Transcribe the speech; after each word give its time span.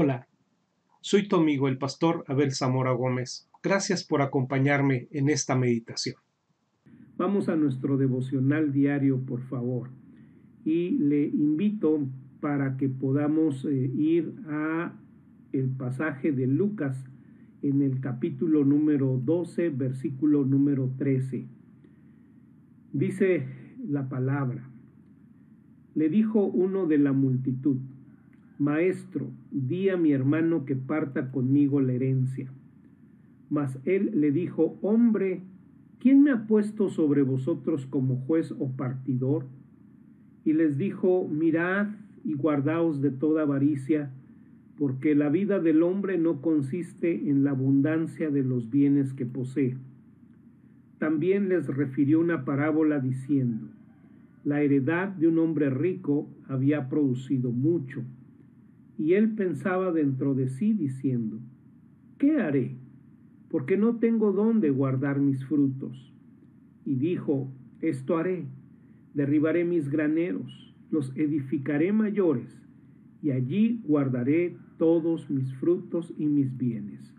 Hola, 0.00 0.28
soy 1.00 1.26
tu 1.26 1.34
amigo 1.34 1.66
el 1.66 1.76
pastor 1.76 2.22
Abel 2.28 2.52
Zamora 2.52 2.92
Gómez. 2.92 3.50
Gracias 3.64 4.04
por 4.04 4.22
acompañarme 4.22 5.08
en 5.10 5.28
esta 5.28 5.56
meditación. 5.56 6.14
Vamos 7.16 7.48
a 7.48 7.56
nuestro 7.56 7.96
devocional 7.96 8.70
diario, 8.70 9.18
por 9.26 9.42
favor. 9.42 9.90
Y 10.64 10.90
le 10.90 11.26
invito 11.26 12.06
para 12.38 12.76
que 12.76 12.88
podamos 12.88 13.64
eh, 13.64 13.90
ir 13.96 14.36
a 14.46 14.92
el 15.52 15.68
pasaje 15.70 16.30
de 16.30 16.46
Lucas 16.46 16.96
en 17.62 17.82
el 17.82 17.98
capítulo 17.98 18.64
número 18.64 19.20
12, 19.24 19.70
versículo 19.70 20.44
número 20.44 20.92
13. 20.96 21.44
Dice 22.92 23.48
la 23.84 24.08
palabra. 24.08 24.62
Le 25.96 26.08
dijo 26.08 26.44
uno 26.44 26.86
de 26.86 26.98
la 26.98 27.12
multitud, 27.12 27.78
Maestro, 28.58 29.30
di 29.52 29.88
a 29.88 29.96
mi 29.96 30.10
hermano 30.12 30.64
que 30.64 30.74
parta 30.74 31.30
conmigo 31.30 31.80
la 31.80 31.92
herencia. 31.92 32.50
Mas 33.50 33.78
él 33.84 34.10
le 34.14 34.32
dijo, 34.32 34.76
Hombre, 34.82 35.42
¿quién 36.00 36.24
me 36.24 36.32
ha 36.32 36.48
puesto 36.48 36.90
sobre 36.90 37.22
vosotros 37.22 37.86
como 37.86 38.16
juez 38.16 38.52
o 38.58 38.68
partidor? 38.72 39.46
Y 40.44 40.54
les 40.54 40.76
dijo, 40.76 41.28
Mirad 41.28 41.86
y 42.24 42.34
guardaos 42.34 43.00
de 43.00 43.12
toda 43.12 43.42
avaricia, 43.42 44.10
porque 44.76 45.14
la 45.14 45.28
vida 45.28 45.60
del 45.60 45.84
hombre 45.84 46.18
no 46.18 46.40
consiste 46.42 47.30
en 47.30 47.44
la 47.44 47.50
abundancia 47.50 48.28
de 48.28 48.42
los 48.42 48.70
bienes 48.70 49.12
que 49.12 49.24
posee. 49.24 49.76
También 50.98 51.48
les 51.48 51.68
refirió 51.68 52.18
una 52.18 52.44
parábola 52.44 52.98
diciendo, 52.98 53.68
La 54.42 54.62
heredad 54.62 55.10
de 55.10 55.28
un 55.28 55.38
hombre 55.38 55.70
rico 55.70 56.26
había 56.48 56.88
producido 56.88 57.52
mucho 57.52 58.02
y 58.98 59.14
él 59.14 59.36
pensaba 59.36 59.92
dentro 59.92 60.34
de 60.34 60.48
sí 60.48 60.72
diciendo, 60.72 61.38
¿qué 62.18 62.40
haré? 62.40 62.76
Porque 63.48 63.76
no 63.76 63.96
tengo 63.96 64.32
dónde 64.32 64.70
guardar 64.70 65.20
mis 65.20 65.44
frutos. 65.46 66.12
Y 66.84 66.96
dijo, 66.96 67.48
esto 67.80 68.18
haré, 68.18 68.46
derribaré 69.14 69.64
mis 69.64 69.88
graneros, 69.88 70.74
los 70.90 71.16
edificaré 71.16 71.92
mayores, 71.92 72.60
y 73.22 73.30
allí 73.30 73.80
guardaré 73.84 74.56
todos 74.78 75.30
mis 75.30 75.54
frutos 75.54 76.12
y 76.18 76.26
mis 76.26 76.56
bienes. 76.58 77.14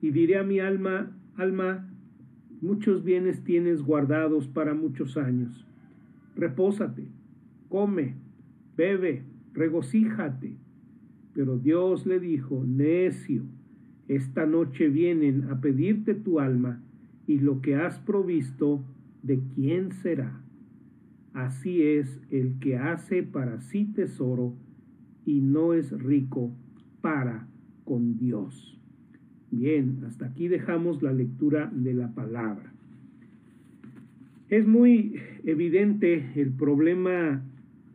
Y 0.00 0.10
diré 0.10 0.38
a 0.38 0.42
mi 0.42 0.58
alma, 0.58 1.14
alma, 1.36 1.86
muchos 2.62 3.04
bienes 3.04 3.44
tienes 3.44 3.82
guardados 3.82 4.48
para 4.48 4.72
muchos 4.72 5.18
años. 5.18 5.66
Repósate, 6.34 7.08
come, 7.68 8.14
bebe, 8.76 9.22
regocíjate 9.52 10.63
pero 11.34 11.58
Dios 11.58 12.06
le 12.06 12.20
dijo, 12.20 12.64
necio, 12.64 13.42
esta 14.08 14.46
noche 14.46 14.88
vienen 14.88 15.44
a 15.50 15.60
pedirte 15.60 16.14
tu 16.14 16.38
alma 16.40 16.80
y 17.26 17.38
lo 17.38 17.60
que 17.60 17.74
has 17.74 17.98
provisto, 17.98 18.84
¿de 19.22 19.40
quién 19.54 19.92
será? 19.92 20.40
Así 21.32 21.82
es 21.82 22.20
el 22.30 22.58
que 22.60 22.76
hace 22.76 23.22
para 23.22 23.60
sí 23.60 23.86
tesoro 23.86 24.54
y 25.26 25.40
no 25.40 25.74
es 25.74 25.90
rico 25.90 26.52
para 27.00 27.48
con 27.84 28.18
Dios. 28.18 28.78
Bien, 29.50 30.04
hasta 30.06 30.26
aquí 30.26 30.48
dejamos 30.48 31.02
la 31.02 31.12
lectura 31.12 31.70
de 31.74 31.94
la 31.94 32.14
palabra. 32.14 32.72
Es 34.48 34.66
muy 34.66 35.16
evidente 35.44 36.32
el 36.36 36.52
problema 36.52 37.42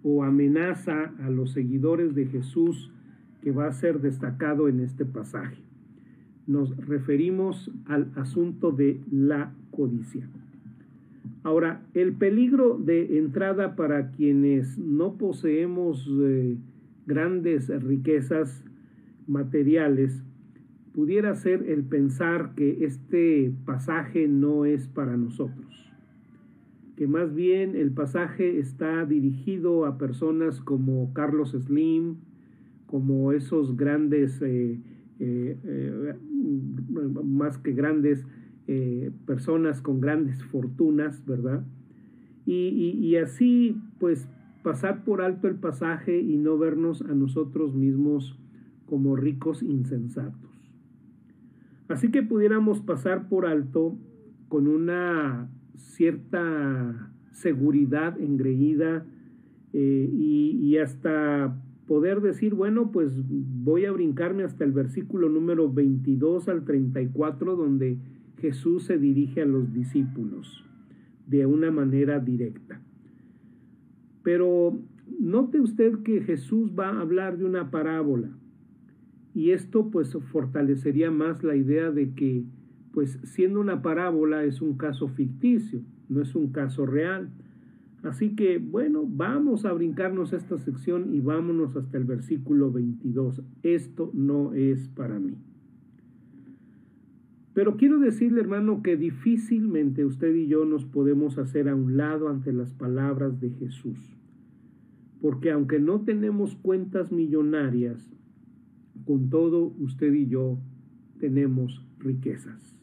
o 0.04 0.23
amenaza 0.23 1.14
a 1.20 1.30
los 1.30 1.52
seguidores 1.52 2.16
de 2.16 2.26
Jesús 2.26 2.92
que 3.42 3.52
va 3.52 3.67
a 3.67 3.73
ser 3.73 4.02
destacado 4.02 4.67
en 4.67 4.80
este 4.80 5.05
pasaje. 5.05 5.61
Nos 6.48 6.76
referimos 6.77 7.72
al 7.86 8.11
asunto 8.16 8.72
de 8.72 9.02
la 9.11 9.54
codicia. 9.72 10.27
Ahora, 11.44 11.82
el 11.94 12.14
peligro 12.14 12.77
de 12.77 13.17
entrada 13.17 13.76
para 13.76 14.11
quienes 14.11 14.77
no 14.77 15.14
poseemos 15.17 16.10
eh, 16.22 16.58
grandes 17.05 17.70
riquezas 17.83 18.64
materiales 19.27 20.23
pudiera 20.94 21.33
ser 21.36 21.70
el 21.70 21.83
pensar 21.83 22.56
que 22.56 22.83
este 22.83 23.54
pasaje 23.66 24.27
no 24.27 24.66
es 24.66 24.88
para 24.88 25.16
nosotros, 25.16 25.94
que 26.98 27.08
más 27.08 27.33
bien 27.33 27.76
el 27.76 27.92
pasaje 27.92 28.60
está 28.60 29.06
dirigido 29.06 29.86
a 29.86 29.98
personas 29.98 30.60
como 30.60 31.14
Carlos 31.14 31.52
Slim, 31.52 32.17
como 32.89 33.33
esos 33.33 33.77
grandes, 33.77 34.42
eh, 34.42 34.80
eh, 35.20 35.58
eh, 35.64 36.16
más 37.23 37.60
que 37.60 37.73
grandes 37.73 38.26
personas 39.26 39.82
con 39.82 40.00
grandes 40.00 40.44
fortunas, 40.44 41.26
¿verdad? 41.26 41.64
Y, 42.45 43.16
así, 43.16 43.76
pues, 44.00 44.27
pasar 44.61 45.04
por 45.04 45.23
alto 45.23 45.48
el 45.48 45.55
pasaje 45.55 46.20
y 46.20 46.38
no 46.38 46.58
vernos 46.60 47.02
a 47.02 47.16
nosotros 47.16 47.73
mismos 47.73 48.38
como 48.86 49.16
ricos 49.16 49.64
insensatos. 49.64 50.52
Así 51.88 52.11
que 52.11 52.21
pudiéramos 52.21 52.80
pasar 52.80 53.27
por 53.27 53.48
alto 53.48 53.98
con 54.50 54.67
una 54.67 55.50
cierta 55.76 57.11
seguridad 57.32 58.20
engreída 58.21 59.04
y, 59.73 60.60
y, 60.61 60.77
hasta 60.77 61.56
poder 61.89 62.22
decir, 62.22 62.54
bueno, 62.54 62.92
pues 62.92 63.11
voy 63.27 63.86
a 63.86 63.92
brincarme 63.92 64.44
hasta 64.44 64.64
el 64.64 64.72
versículo 64.72 65.27
número 65.27 65.73
22 65.73 66.48
al 66.48 66.64
34, 66.64 67.55
donde 67.55 67.98
Jesús 68.38 68.83
se 68.83 69.00
dirige 69.00 69.42
a 69.42 69.48
los 69.48 69.73
discípulos 69.73 70.64
de 71.26 71.48
una 71.48 71.72
manera 71.72 72.20
directa. 72.20 72.80
Pero 74.22 74.80
note 75.20 75.60
usted 75.60 76.04
que 76.04 76.22
Jesús 76.22 76.73
va 76.77 76.89
a 76.89 77.02
hablar 77.02 77.39
de 77.39 77.45
una 77.45 77.72
parábola 77.72 78.30
y 79.33 79.50
esto 79.50 79.89
pues 79.89 80.16
fortalecería 80.32 81.10
más 81.10 81.44
la 81.44 81.56
idea 81.56 81.89
de 81.89 82.14
que 82.14 82.44
pues 82.94 83.20
siendo 83.23 83.60
una 83.60 83.82
parábola 83.82 84.44
es 84.44 84.61
un 84.61 84.77
caso 84.77 85.08
ficticio, 85.08 85.82
no 86.08 86.21
es 86.21 86.36
un 86.36 86.52
caso 86.52 86.86
real. 86.86 87.32
Así 88.04 88.36
que, 88.36 88.60
bueno, 88.60 89.05
vamos 89.05 89.65
a 89.65 89.73
brincarnos 89.73 90.32
esta 90.32 90.58
sección 90.58 91.14
y 91.14 91.20
vámonos 91.20 91.76
hasta 91.76 91.98
el 91.98 92.05
versículo 92.05 92.71
22. 92.71 93.42
Esto 93.61 94.10
no 94.14 94.54
es 94.54 94.87
para 94.89 95.20
mí. 95.20 95.36
Pero 97.54 97.76
quiero 97.76 97.99
decirle, 97.99 98.39
hermano, 98.39 98.82
que 98.83 98.95
difícilmente 98.95 100.05
usted 100.05 100.33
y 100.33 100.48
yo 100.48 100.64
nos 100.64 100.86
podemos 100.86 101.38
hacer 101.38 101.67
a 101.67 101.76
un 101.76 101.98
lado 101.98 102.30
ante 102.30 102.54
las 102.54 102.71
palabras 102.73 103.42
de 103.42 103.49
Jesús. 103.49 103.99
Porque 105.21 105.52
aunque 105.52 105.80
no 105.80 106.02
tenemos 106.02 106.55
cuentas 106.55 107.11
millonarias, 107.11 108.09
con 109.05 109.30
todo 109.30 109.73
usted 109.80 110.14
y 110.14 110.27
yo 110.27 110.58
tenemos 111.20 111.86
riquezas. 111.99 112.80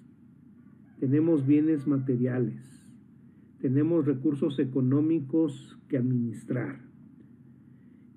Tenemos 1.00 1.46
bienes 1.46 1.86
materiales 1.86 2.75
tenemos 3.60 4.06
recursos 4.06 4.58
económicos 4.58 5.78
que 5.88 5.96
administrar. 5.96 6.80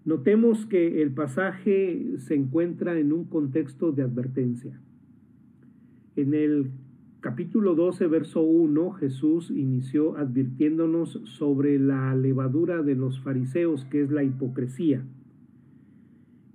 Notemos 0.05 0.66
que 0.66 1.01
el 1.01 1.11
pasaje 1.11 2.17
se 2.17 2.35
encuentra 2.35 2.97
en 3.00 3.13
un 3.13 3.25
contexto 3.25 3.91
de 3.91 4.03
advertencia. 4.03 4.79
En 6.16 6.33
el 6.33 6.72
capítulo 7.19 7.75
12, 7.75 8.07
verso 8.07 8.41
1, 8.41 8.91
Jesús 8.94 9.51
inició 9.51 10.18
advirtiéndonos 10.18 11.21
sobre 11.25 11.80
la 11.80 12.15
levadura 12.15 12.81
de 12.81 12.95
los 12.95 13.19
fariseos, 13.19 13.86
que 13.86 14.01
es 14.01 14.12
la 14.12 14.24
hipocresía. 14.24 15.06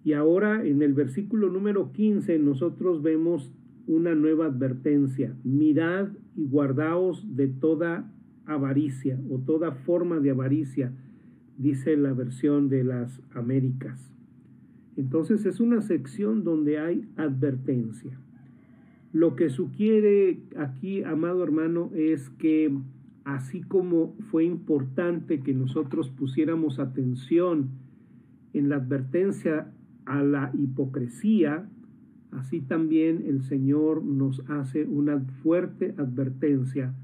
Y 0.04 0.12
ahora 0.12 0.66
en 0.66 0.82
el 0.82 0.92
versículo 0.92 1.50
número 1.50 1.92
15 1.92 2.38
nosotros 2.38 3.02
vemos 3.02 3.50
una 3.86 4.14
nueva 4.14 4.46
advertencia. 4.46 5.34
Mirad 5.44 6.08
y 6.36 6.46
guardaos 6.46 7.36
de 7.36 7.48
toda 7.48 8.10
avaricia 8.46 9.18
o 9.30 9.38
toda 9.38 9.72
forma 9.72 10.20
de 10.20 10.30
avaricia, 10.30 10.92
dice 11.58 11.96
la 11.96 12.12
versión 12.12 12.68
de 12.68 12.84
las 12.84 13.20
Américas. 13.32 14.12
Entonces 14.96 15.44
es 15.46 15.60
una 15.60 15.80
sección 15.82 16.44
donde 16.44 16.78
hay 16.78 17.08
advertencia. 17.16 18.18
Lo 19.12 19.36
que 19.36 19.48
sugiere 19.48 20.40
aquí, 20.56 21.02
amado 21.02 21.42
hermano, 21.42 21.90
es 21.94 22.30
que 22.30 22.76
así 23.24 23.62
como 23.62 24.14
fue 24.30 24.44
importante 24.44 25.40
que 25.40 25.54
nosotros 25.54 26.10
pusiéramos 26.10 26.78
atención 26.78 27.70
en 28.52 28.68
la 28.68 28.76
advertencia 28.76 29.72
a 30.04 30.22
la 30.22 30.50
hipocresía, 30.52 31.68
así 32.32 32.60
también 32.60 33.24
el 33.26 33.42
Señor 33.42 34.04
nos 34.04 34.42
hace 34.48 34.84
una 34.84 35.20
fuerte 35.42 35.94
advertencia 35.96 36.94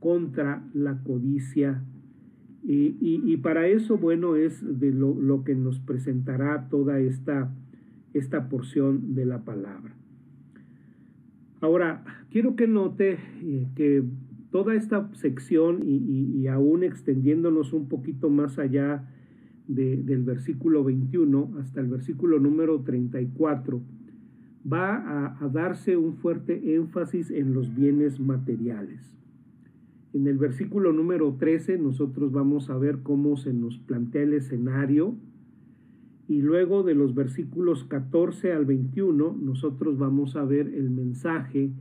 contra 0.00 0.64
la 0.74 1.02
codicia. 1.02 1.82
Y, 2.64 3.36
para 3.38 3.66
eso, 3.66 3.96
bueno, 3.96 4.36
es 4.36 4.62
de 4.78 4.92
lo, 4.92 5.44
que 5.44 5.54
nos 5.54 5.78
presentará 5.78 6.68
toda 6.68 6.98
esta 6.98 7.50
esta 8.14 8.48
porción 8.48 9.14
de 9.14 9.26
la 9.26 9.44
palabra. 9.44 9.94
Ahora, 11.60 12.04
quiero 12.30 12.56
que 12.56 12.66
note 12.66 13.18
eh, 13.42 13.66
que 13.74 14.04
toda 14.50 14.74
esta 14.74 15.12
sección 15.14 15.82
y, 15.84 16.46
aún 16.46 16.82
extendiéndonos 16.84 17.72
un 17.72 17.88
poquito 17.88 18.30
más 18.30 18.58
allá 18.58 19.06
del 19.66 20.22
versículo 20.22 20.82
21 20.82 21.56
hasta 21.60 21.80
el 21.80 21.88
versículo 21.88 22.38
número 22.38 22.80
34, 22.80 23.82
va 24.70 25.36
a 25.38 25.48
darse 25.48 25.98
un 25.98 26.14
fuerte 26.16 26.74
énfasis 26.74 27.30
en 27.30 27.52
los 27.52 27.74
bienes 27.74 28.18
materiales. 28.18 29.14
En 30.12 30.26
el 30.26 30.38
versículo 30.38 30.92
número 30.92 31.34
13 31.38 31.78
nosotros 31.78 32.32
vamos 32.32 32.70
a 32.70 32.78
ver 32.78 33.00
cómo 33.02 33.36
se 33.36 33.52
nos 33.52 33.78
plantea 33.78 34.22
el 34.22 34.34
escenario 34.34 35.14
y 36.28 36.42
luego 36.42 36.82
de 36.82 36.94
los 36.94 37.14
versículos 37.14 37.84
14 37.84 38.52
al 38.52 38.64
21 38.64 39.36
nosotros 39.40 39.98
vamos 39.98 40.36
a 40.36 40.44
ver 40.44 40.74
el 40.74 40.90
mensaje 40.90 41.72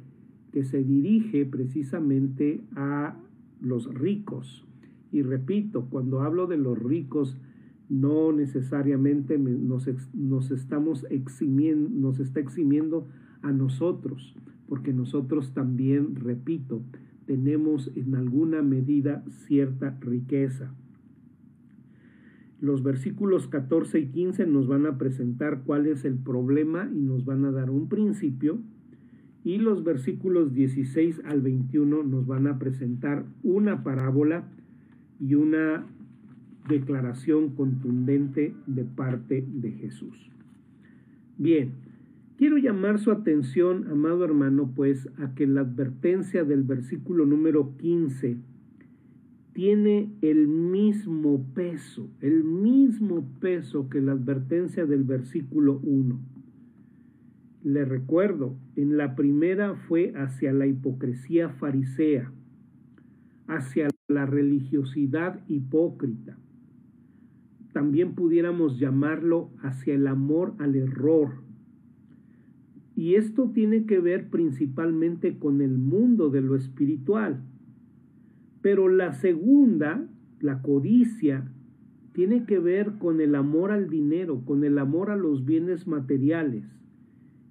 que 0.51 0.63
se 0.63 0.83
dirige 0.83 1.45
precisamente 1.45 2.63
a 2.75 3.17
los 3.61 3.93
ricos. 3.93 4.65
Y 5.11 5.21
repito, 5.21 5.87
cuando 5.89 6.21
hablo 6.21 6.47
de 6.47 6.57
los 6.57 6.77
ricos, 6.77 7.37
no 7.89 8.31
necesariamente 8.31 9.37
nos, 9.37 9.87
estamos 10.51 11.05
eximiendo, 11.09 11.89
nos 11.89 12.19
está 12.19 12.39
eximiendo 12.39 13.07
a 13.41 13.51
nosotros, 13.51 14.35
porque 14.67 14.93
nosotros 14.93 15.53
también, 15.53 16.15
repito, 16.15 16.81
tenemos 17.27 17.91
en 17.95 18.15
alguna 18.15 18.63
medida 18.63 19.23
cierta 19.45 19.95
riqueza. 20.01 20.73
Los 22.59 22.81
versículos 22.81 23.47
14 23.47 23.99
y 23.99 24.07
15 24.07 24.47
nos 24.47 24.67
van 24.67 24.87
a 24.87 24.97
presentar 24.97 25.61
cuál 25.63 25.85
es 25.85 26.05
el 26.05 26.15
problema 26.15 26.89
y 26.91 27.01
nos 27.01 27.25
van 27.25 27.45
a 27.45 27.51
dar 27.51 27.69
un 27.69 27.87
principio 27.87 28.59
y 29.43 29.59
los 29.59 29.83
versículos 29.83 30.53
16 30.53 31.21
al 31.25 31.41
21 31.41 32.03
nos 32.03 32.25
van 32.25 32.47
a 32.47 32.57
presentar 32.57 33.25
una 33.43 33.83
parábola 33.83 34.45
y 35.19 35.35
una 35.35 35.85
declaración 36.67 37.55
contundente 37.55 38.53
de 38.65 38.83
parte 38.83 39.45
de 39.47 39.71
Jesús. 39.71 40.29
Bien, 41.37 41.71
quiero 42.37 42.57
llamar 42.57 42.99
su 42.99 43.11
atención, 43.11 43.87
amado 43.89 44.23
hermano, 44.23 44.71
pues 44.75 45.09
a 45.17 45.33
que 45.33 45.47
la 45.47 45.61
advertencia 45.61 46.43
del 46.43 46.63
versículo 46.63 47.25
número 47.25 47.75
15 47.77 48.37
tiene 49.53 50.13
el 50.21 50.47
mismo 50.47 51.43
peso, 51.55 52.09
el 52.21 52.43
mismo 52.43 53.27
peso 53.39 53.89
que 53.89 54.01
la 54.01 54.11
advertencia 54.11 54.85
del 54.85 55.03
versículo 55.03 55.79
1. 55.83 56.19
Le 57.63 57.83
recuerdo, 57.83 58.55
en 58.75 58.97
la 58.97 59.15
primera 59.15 59.75
fue 59.87 60.13
hacia 60.15 60.53
la 60.53 60.67
hipocresía 60.67 61.49
farisea, 61.49 62.31
hacia 63.47 63.87
la 64.07 64.27
religiosidad 64.27 65.41
hipócrita. 65.47 66.37
También 67.73 68.13
pudiéramos 68.13 68.79
llamarlo 68.79 69.49
hacia 69.63 69.95
el 69.95 70.05
amor 70.05 70.53
al 70.59 70.75
error. 70.75 71.46
Y 72.97 73.13
esto 73.13 73.51
tiene 73.53 73.85
que 73.85 73.99
ver 73.99 74.31
principalmente 74.31 75.37
con 75.37 75.61
el 75.61 75.77
mundo 75.77 76.31
de 76.31 76.41
lo 76.41 76.55
espiritual. 76.55 77.43
Pero 78.63 78.89
la 78.89 79.13
segunda, 79.13 80.09
la 80.39 80.63
codicia, 80.63 81.47
tiene 82.13 82.45
que 82.45 82.57
ver 82.57 82.93
con 82.97 83.21
el 83.21 83.35
amor 83.35 83.69
al 83.69 83.87
dinero, 83.87 84.41
con 84.45 84.63
el 84.63 84.79
amor 84.79 85.11
a 85.11 85.15
los 85.15 85.45
bienes 85.45 85.85
materiales. 85.85 86.65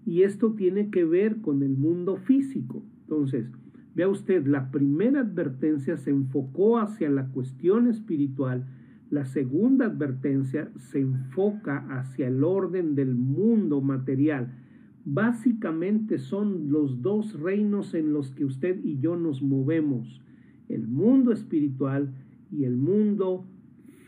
Y 0.04 0.22
esto 0.22 0.54
tiene 0.54 0.90
que 0.90 1.04
ver 1.04 1.40
con 1.40 1.62
el 1.62 1.76
mundo 1.76 2.16
físico. 2.16 2.82
Entonces, 3.02 3.48
vea 3.94 4.08
usted, 4.08 4.48
la 4.48 4.72
primera 4.72 5.20
advertencia 5.20 5.96
se 5.96 6.10
enfocó 6.10 6.78
hacia 6.78 7.08
la 7.08 7.28
cuestión 7.28 7.86
espiritual, 7.86 8.66
la 9.10 9.24
segunda 9.24 9.86
advertencia 9.86 10.72
se 10.74 10.98
enfoca 10.98 11.86
hacia 11.88 12.26
el 12.26 12.42
orden 12.42 12.96
del 12.96 13.14
mundo 13.14 13.80
material. 13.80 14.65
Básicamente 15.08 16.18
son 16.18 16.72
los 16.72 17.00
dos 17.00 17.38
reinos 17.38 17.94
en 17.94 18.12
los 18.12 18.32
que 18.32 18.44
usted 18.44 18.84
y 18.84 18.98
yo 18.98 19.14
nos 19.14 19.40
movemos, 19.40 20.20
el 20.68 20.88
mundo 20.88 21.30
espiritual 21.30 22.12
y 22.50 22.64
el 22.64 22.76
mundo 22.76 23.46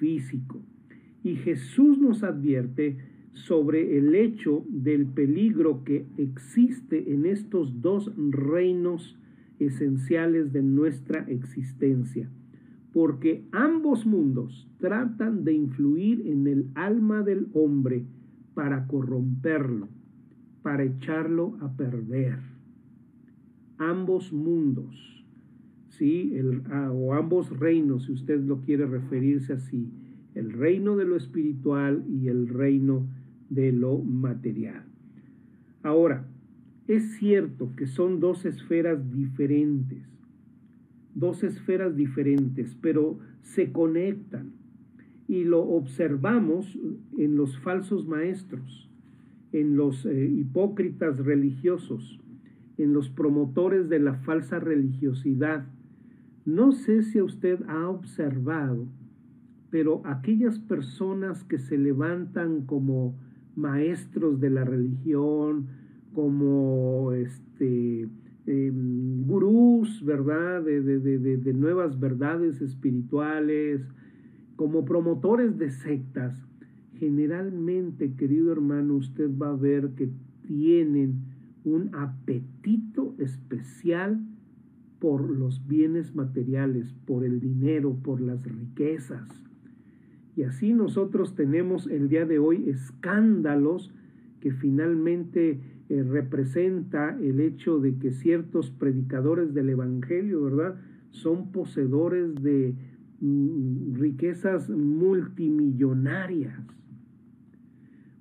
físico. 0.00 0.60
Y 1.22 1.36
Jesús 1.36 1.98
nos 1.98 2.24
advierte 2.24 2.96
sobre 3.32 3.96
el 3.96 4.16
hecho 4.16 4.64
del 4.68 5.06
peligro 5.06 5.84
que 5.84 6.04
existe 6.16 7.12
en 7.12 7.26
estos 7.26 7.80
dos 7.80 8.12
reinos 8.16 9.16
esenciales 9.60 10.52
de 10.52 10.62
nuestra 10.62 11.20
existencia, 11.28 12.28
porque 12.92 13.44
ambos 13.52 14.04
mundos 14.04 14.68
tratan 14.78 15.44
de 15.44 15.52
influir 15.52 16.26
en 16.26 16.48
el 16.48 16.66
alma 16.74 17.22
del 17.22 17.46
hombre 17.52 18.04
para 18.54 18.88
corromperlo, 18.88 19.86
para 20.68 20.84
echarlo 20.84 21.56
a 21.62 21.74
perder. 21.78 22.40
Ambos 23.78 24.34
mundos, 24.34 25.24
¿sí? 25.88 26.30
Ah, 26.70 26.90
o 26.92 27.14
ambos 27.14 27.58
reinos, 27.58 28.04
si 28.04 28.12
usted 28.12 28.38
lo 28.42 28.60
quiere 28.60 28.84
referirse 28.84 29.54
así, 29.54 29.88
el 30.34 30.52
reino 30.52 30.94
de 30.96 31.06
lo 31.06 31.16
espiritual 31.16 32.04
y 32.06 32.28
el 32.28 32.48
reino 32.48 33.06
de 33.48 33.72
lo 33.72 33.96
material. 33.96 34.84
Ahora, 35.82 36.26
es 36.86 37.16
cierto 37.16 37.72
que 37.74 37.86
son 37.86 38.20
dos 38.20 38.44
esferas 38.44 39.10
diferentes, 39.10 40.02
dos 41.14 41.44
esferas 41.44 41.96
diferentes, 41.96 42.76
pero 42.82 43.20
se 43.40 43.72
conectan 43.72 44.52
y 45.28 45.44
lo 45.44 45.62
observamos 45.62 46.78
en 47.16 47.36
los 47.36 47.58
falsos 47.58 48.06
maestros, 48.06 48.87
en 49.52 49.76
los 49.76 50.04
eh, 50.06 50.26
hipócritas 50.26 51.18
religiosos, 51.18 52.20
en 52.76 52.92
los 52.92 53.08
promotores 53.08 53.88
de 53.88 53.98
la 53.98 54.14
falsa 54.14 54.58
religiosidad. 54.58 55.66
No 56.44 56.72
sé 56.72 57.02
si 57.02 57.20
usted 57.20 57.60
ha 57.68 57.88
observado, 57.88 58.86
pero 59.70 60.02
aquellas 60.04 60.58
personas 60.58 61.44
que 61.44 61.58
se 61.58 61.76
levantan 61.76 62.62
como 62.62 63.14
maestros 63.56 64.40
de 64.40 64.50
la 64.50 64.64
religión, 64.64 65.66
como 66.14 67.12
este, 67.12 68.08
em, 68.46 69.26
gurús, 69.26 70.02
¿verdad? 70.04 70.62
De, 70.62 70.80
de, 70.80 71.52
nuevas 71.52 71.98
verdades 72.00 72.62
espirituales, 72.62 73.82
como 74.56 74.84
promotores 74.84 75.58
de 75.58 75.70
sectas. 75.70 76.47
Generalmente, 76.98 78.14
querido 78.14 78.52
hermano, 78.52 78.94
usted 78.94 79.30
va 79.30 79.50
a 79.50 79.56
ver 79.56 79.90
que 79.90 80.10
tienen 80.46 81.22
un 81.64 81.94
apetito 81.94 83.14
especial 83.18 84.20
por 84.98 85.30
los 85.30 85.66
bienes 85.66 86.14
materiales, 86.14 86.92
por 87.06 87.24
el 87.24 87.40
dinero, 87.40 87.96
por 88.02 88.20
las 88.20 88.44
riquezas. 88.44 89.28
Y 90.36 90.42
así 90.42 90.72
nosotros 90.72 91.34
tenemos 91.34 91.86
el 91.86 92.08
día 92.08 92.26
de 92.26 92.38
hoy 92.38 92.68
escándalos 92.68 93.92
que 94.40 94.52
finalmente 94.52 95.60
eh, 95.88 96.02
representa 96.02 97.16
el 97.20 97.40
hecho 97.40 97.78
de 97.80 97.96
que 97.96 98.12
ciertos 98.12 98.70
predicadores 98.70 99.54
del 99.54 99.70
Evangelio, 99.70 100.42
¿verdad? 100.44 100.80
Son 101.10 101.50
poseedores 101.52 102.34
de 102.42 102.74
mm, 103.20 103.94
riquezas 103.94 104.68
multimillonarias. 104.68 106.58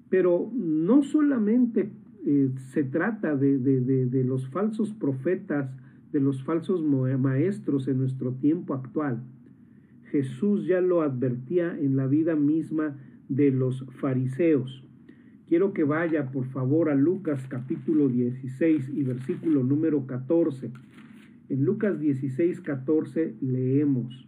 Pero 0.09 0.51
no 0.53 1.03
solamente 1.03 1.91
eh, 2.25 2.49
se 2.71 2.83
trata 2.83 3.35
de, 3.35 3.57
de 3.59 4.23
los 4.23 4.47
falsos 4.49 4.93
profetas, 4.93 5.69
de 6.11 6.19
los 6.21 6.43
falsos 6.43 6.83
maestros 6.83 7.87
en 7.87 7.97
nuestro 7.97 8.33
tiempo 8.33 8.73
actual, 8.73 9.21
Jesús 10.11 10.65
ya 10.65 10.79
lo 10.79 11.01
advertía 11.01 11.77
en 11.77 11.97
la 11.97 12.07
vida 12.07 12.35
misma 12.35 12.95
de 13.27 13.51
los 13.51 13.85
fariseos. 13.99 14.83
Quiero 15.47 15.73
que 15.73 15.83
vaya 15.83 16.31
por 16.31 16.45
favor 16.45 16.89
a 16.89 16.95
Lucas 16.95 17.45
capítulo 17.47 18.07
16 18.09 18.89
y 18.93 19.03
versículo 19.03 19.63
número 19.63 20.05
14. 20.05 20.71
En 21.49 21.63
Lucas 21.63 21.99
16, 21.99 22.59
14 22.59 23.35
leemos, 23.39 24.27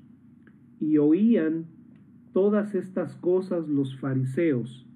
y 0.80 0.98
oían 0.98 1.66
todas 2.32 2.74
estas 2.74 3.16
cosas 3.18 3.68
los 3.68 3.98
fariseos, 3.98 4.88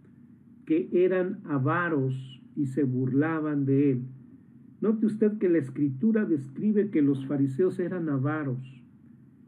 que 0.65 0.89
eran 0.91 1.39
avaros 1.45 2.41
y 2.55 2.67
se 2.67 2.83
burlaban 2.83 3.65
de 3.65 3.91
él. 3.91 4.01
Note 4.81 5.05
usted 5.05 5.37
que 5.37 5.49
la 5.49 5.59
escritura 5.59 6.25
describe 6.25 6.89
que 6.89 7.01
los 7.01 7.25
fariseos 7.25 7.79
eran 7.79 8.09
avaros 8.09 8.83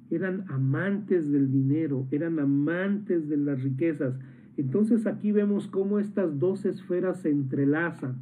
eran 0.10 0.46
amantes 0.50 1.32
del 1.32 1.52
dinero, 1.52 2.08
eran 2.12 2.40
amantes 2.40 3.28
de 3.28 3.38
las 3.38 3.64
riquezas, 3.64 4.18
Entonces 4.58 5.06
aquí 5.06 5.34
vemos 5.34 5.68
cómo 5.68 6.00
estas 6.00 6.40
dos 6.40 6.64
esferas 6.64 7.20
se 7.20 7.30
entrelazan. 7.30 8.16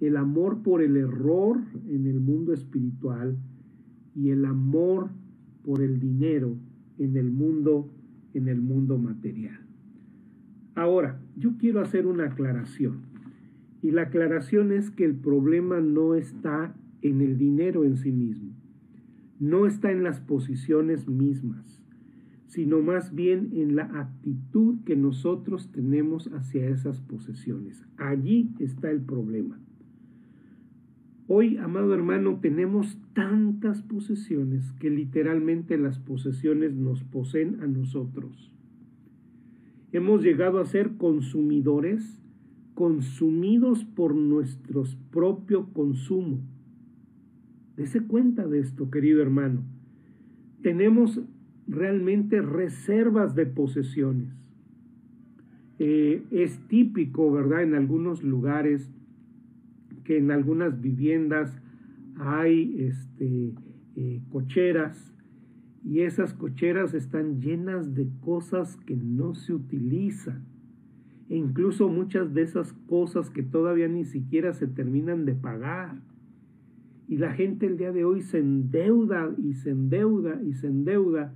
El 0.00 0.16
amor 0.16 0.62
por 0.62 0.80
el 0.80 0.96
error 0.96 1.60
en 1.90 2.06
el 2.06 2.20
mundo 2.20 2.54
espiritual 2.54 3.36
y 4.14 4.30
el 4.30 4.46
amor 4.46 5.10
por 5.62 5.82
el 5.82 6.00
dinero 6.00 6.56
en 6.96 7.18
el 7.18 7.30
mundo 7.30 7.90
en 8.32 8.48
el 8.48 8.62
mundo 8.62 8.96
material. 8.96 9.67
Ahora, 10.78 11.20
yo 11.36 11.58
quiero 11.58 11.80
hacer 11.80 12.06
una 12.06 12.26
aclaración. 12.26 13.00
Y 13.82 13.90
la 13.90 14.02
aclaración 14.02 14.70
es 14.70 14.92
que 14.92 15.04
el 15.04 15.16
problema 15.16 15.80
no 15.80 16.14
está 16.14 16.72
en 17.02 17.20
el 17.20 17.36
dinero 17.36 17.82
en 17.82 17.96
sí 17.96 18.12
mismo, 18.12 18.52
no 19.40 19.66
está 19.66 19.90
en 19.90 20.04
las 20.04 20.20
posiciones 20.20 21.08
mismas, 21.08 21.82
sino 22.46 22.80
más 22.80 23.12
bien 23.12 23.50
en 23.54 23.74
la 23.74 23.86
actitud 24.00 24.76
que 24.84 24.94
nosotros 24.94 25.72
tenemos 25.72 26.28
hacia 26.32 26.68
esas 26.68 27.00
posesiones. 27.00 27.84
Allí 27.96 28.52
está 28.60 28.88
el 28.92 29.00
problema. 29.00 29.58
Hoy, 31.26 31.56
amado 31.56 31.92
hermano, 31.92 32.38
tenemos 32.40 33.00
tantas 33.14 33.82
posesiones 33.82 34.70
que 34.74 34.90
literalmente 34.90 35.76
las 35.76 35.98
posesiones 35.98 36.72
nos 36.76 37.02
poseen 37.02 37.60
a 37.62 37.66
nosotros. 37.66 38.52
Hemos 39.92 40.22
llegado 40.22 40.60
a 40.60 40.66
ser 40.66 40.96
consumidores, 40.96 42.20
consumidos 42.74 43.84
por 43.84 44.14
nuestro 44.14 44.84
propio 45.10 45.72
consumo. 45.72 46.40
Dese 47.76 48.02
cuenta 48.02 48.46
de 48.46 48.60
esto, 48.60 48.90
querido 48.90 49.22
hermano. 49.22 49.62
Tenemos 50.62 51.20
realmente 51.66 52.42
reservas 52.42 53.34
de 53.34 53.46
posesiones. 53.46 54.28
Eh, 55.78 56.22
es 56.32 56.58
típico, 56.68 57.30
¿verdad? 57.32 57.62
En 57.62 57.74
algunos 57.74 58.22
lugares 58.22 58.90
que 60.04 60.18
en 60.18 60.30
algunas 60.30 60.80
viviendas 60.80 61.56
hay 62.16 62.74
este, 62.80 63.52
eh, 63.96 64.20
cocheras 64.30 65.14
y 65.88 66.02
esas 66.02 66.34
cocheras 66.34 66.92
están 66.92 67.40
llenas 67.40 67.94
de 67.94 68.06
cosas 68.20 68.76
que 68.76 68.94
no 68.94 69.34
se 69.34 69.54
utilizan. 69.54 70.44
E 71.30 71.36
incluso 71.36 71.88
muchas 71.88 72.34
de 72.34 72.42
esas 72.42 72.74
cosas 72.88 73.30
que 73.30 73.42
todavía 73.42 73.88
ni 73.88 74.04
siquiera 74.04 74.52
se 74.52 74.66
terminan 74.66 75.24
de 75.24 75.32
pagar. 75.32 75.98
Y 77.08 77.16
la 77.16 77.32
gente 77.32 77.64
el 77.64 77.78
día 77.78 77.90
de 77.90 78.04
hoy 78.04 78.20
se 78.20 78.38
endeuda 78.38 79.34
y 79.38 79.54
se 79.54 79.70
endeuda 79.70 80.38
y 80.42 80.52
se 80.52 80.66
endeuda 80.66 81.32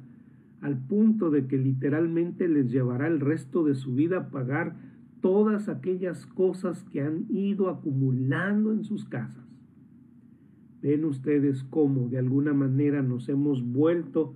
al 0.60 0.76
punto 0.76 1.30
de 1.30 1.46
que 1.46 1.56
literalmente 1.56 2.46
les 2.46 2.70
llevará 2.70 3.06
el 3.06 3.20
resto 3.20 3.64
de 3.64 3.74
su 3.74 3.94
vida 3.94 4.18
a 4.18 4.30
pagar 4.30 4.76
todas 5.22 5.70
aquellas 5.70 6.26
cosas 6.26 6.84
que 6.84 7.00
han 7.00 7.24
ido 7.30 7.70
acumulando 7.70 8.70
en 8.70 8.84
sus 8.84 9.06
casas. 9.06 9.46
Ven 10.82 11.06
ustedes 11.06 11.64
cómo 11.64 12.10
de 12.10 12.18
alguna 12.18 12.52
manera 12.52 13.00
nos 13.00 13.30
hemos 13.30 13.64
vuelto 13.64 14.34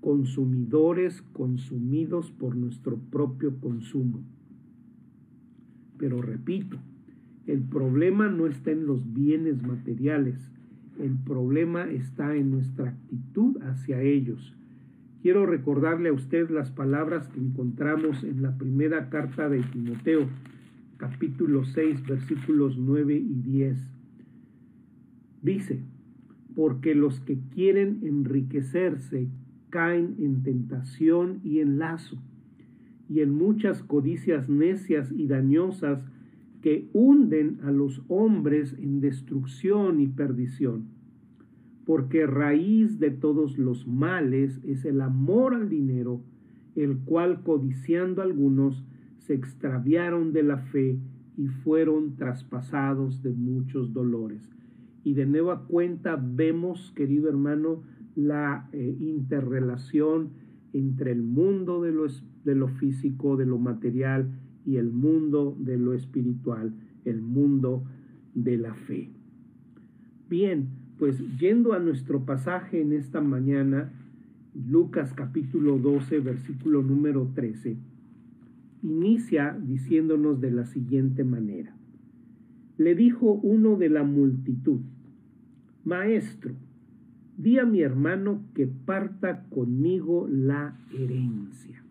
consumidores 0.00 1.22
consumidos 1.32 2.30
por 2.32 2.56
nuestro 2.56 2.96
propio 2.96 3.58
consumo. 3.60 4.20
Pero 5.98 6.22
repito, 6.22 6.78
el 7.46 7.62
problema 7.62 8.28
no 8.28 8.46
está 8.46 8.70
en 8.70 8.86
los 8.86 9.12
bienes 9.12 9.62
materiales, 9.62 10.38
el 10.98 11.16
problema 11.16 11.90
está 11.90 12.34
en 12.36 12.50
nuestra 12.50 12.90
actitud 12.90 13.60
hacia 13.62 14.02
ellos 14.02 14.54
Quiero 15.22 15.44
recordarle 15.44 16.08
a 16.08 16.14
usted 16.14 16.48
las 16.48 16.70
palabras 16.70 17.28
que 17.28 17.40
encontramos 17.40 18.24
en 18.24 18.40
la 18.40 18.56
primera 18.56 19.10
carta 19.10 19.50
de 19.50 19.60
Timoteo, 19.64 20.26
capítulo 20.96 21.66
6, 21.66 22.06
versículos 22.06 22.78
9 22.78 23.16
y 23.16 23.42
10. 23.42 23.78
Dice, 25.42 25.82
porque 26.56 26.94
los 26.94 27.20
que 27.20 27.38
quieren 27.54 28.00
enriquecerse 28.02 29.28
caen 29.70 30.16
en 30.18 30.42
tentación 30.42 31.40
y 31.42 31.60
en 31.60 31.78
lazo, 31.78 32.18
y 33.08 33.20
en 33.20 33.34
muchas 33.34 33.82
codicias 33.82 34.48
necias 34.48 35.10
y 35.12 35.26
dañosas 35.26 36.04
que 36.62 36.88
hunden 36.92 37.58
a 37.64 37.70
los 37.70 38.02
hombres 38.08 38.76
en 38.78 39.00
destrucción 39.00 40.00
y 40.00 40.06
perdición 40.06 41.00
porque 41.90 42.24
raíz 42.24 43.00
de 43.00 43.10
todos 43.10 43.58
los 43.58 43.88
males 43.88 44.60
es 44.64 44.84
el 44.84 45.00
amor 45.00 45.54
al 45.54 45.68
dinero, 45.68 46.20
el 46.76 46.98
cual 46.98 47.42
codiciando 47.42 48.22
algunos 48.22 48.84
se 49.18 49.34
extraviaron 49.34 50.32
de 50.32 50.44
la 50.44 50.58
fe 50.58 51.00
y 51.36 51.48
fueron 51.48 52.14
traspasados 52.14 53.24
de 53.24 53.32
muchos 53.32 53.92
dolores. 53.92 54.48
Y 55.02 55.14
de 55.14 55.26
nueva 55.26 55.66
cuenta 55.66 56.14
vemos, 56.14 56.92
querido 56.94 57.28
hermano, 57.28 57.82
la 58.16 58.68
eh, 58.72 58.96
interrelación 59.00 60.30
entre 60.72 61.12
el 61.12 61.22
mundo 61.22 61.82
de 61.82 61.92
lo, 61.92 62.06
de 62.44 62.54
lo 62.54 62.68
físico, 62.68 63.36
de 63.36 63.46
lo 63.46 63.58
material, 63.58 64.30
y 64.66 64.76
el 64.76 64.90
mundo 64.90 65.56
de 65.58 65.78
lo 65.78 65.94
espiritual, 65.94 66.72
el 67.04 67.20
mundo 67.20 67.84
de 68.34 68.58
la 68.58 68.74
fe. 68.74 69.10
Bien, 70.28 70.68
pues 70.98 71.22
yendo 71.38 71.72
a 71.72 71.78
nuestro 71.78 72.24
pasaje 72.24 72.80
en 72.80 72.92
esta 72.92 73.20
mañana, 73.20 73.90
Lucas 74.54 75.14
capítulo 75.14 75.78
12, 75.78 76.20
versículo 76.20 76.82
número 76.82 77.30
13, 77.34 77.76
inicia 78.82 79.58
diciéndonos 79.60 80.40
de 80.40 80.50
la 80.50 80.66
siguiente 80.66 81.24
manera. 81.24 81.74
Le 82.76 82.94
dijo 82.94 83.32
uno 83.32 83.76
de 83.76 83.88
la 83.88 84.04
multitud, 84.04 84.80
Maestro, 85.84 86.54
di 87.42 87.58
a 87.58 87.64
mi 87.64 87.80
hermano 87.80 88.42
que 88.54 88.66
parta 88.66 89.44
conmigo 89.48 90.28
la 90.28 90.78
herencia. 90.92 91.82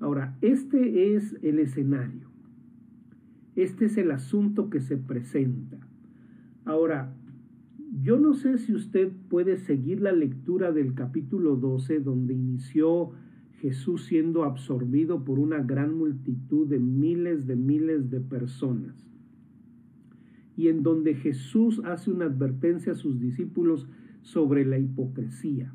Ahora, 0.00 0.36
este 0.40 1.14
es 1.14 1.36
el 1.42 1.58
escenario. 1.58 2.28
Este 3.54 3.86
es 3.86 3.98
el 3.98 4.10
asunto 4.10 4.70
que 4.70 4.80
se 4.80 4.96
presenta. 4.96 5.78
Ahora, 6.64 7.14
yo 8.02 8.18
no 8.18 8.34
sé 8.34 8.56
si 8.58 8.74
usted 8.74 9.12
puede 9.28 9.58
seguir 9.58 10.00
la 10.00 10.12
lectura 10.12 10.72
del 10.72 10.94
capítulo 10.94 11.56
12 11.56 12.00
donde 12.00 12.34
inició 12.34 13.12
Jesús 13.60 14.04
siendo 14.04 14.44
absorbido 14.44 15.24
por 15.24 15.38
una 15.38 15.60
gran 15.60 15.96
multitud 15.96 16.66
de 16.66 16.78
miles 16.78 17.46
de 17.46 17.56
miles 17.56 18.10
de 18.10 18.20
personas. 18.20 19.06
Y 20.56 20.68
en 20.68 20.82
donde 20.82 21.14
Jesús 21.14 21.82
hace 21.84 22.10
una 22.10 22.24
advertencia 22.24 22.92
a 22.92 22.96
sus 22.96 23.20
discípulos 23.20 23.86
sobre 24.26 24.64
la 24.64 24.76
hipocresía. 24.78 25.72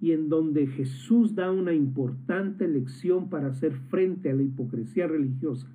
Y 0.00 0.12
en 0.12 0.28
donde 0.28 0.68
Jesús 0.68 1.34
da 1.34 1.50
una 1.50 1.74
importante 1.74 2.68
lección 2.68 3.28
para 3.28 3.48
hacer 3.48 3.72
frente 3.74 4.30
a 4.30 4.34
la 4.34 4.44
hipocresía 4.44 5.08
religiosa 5.08 5.68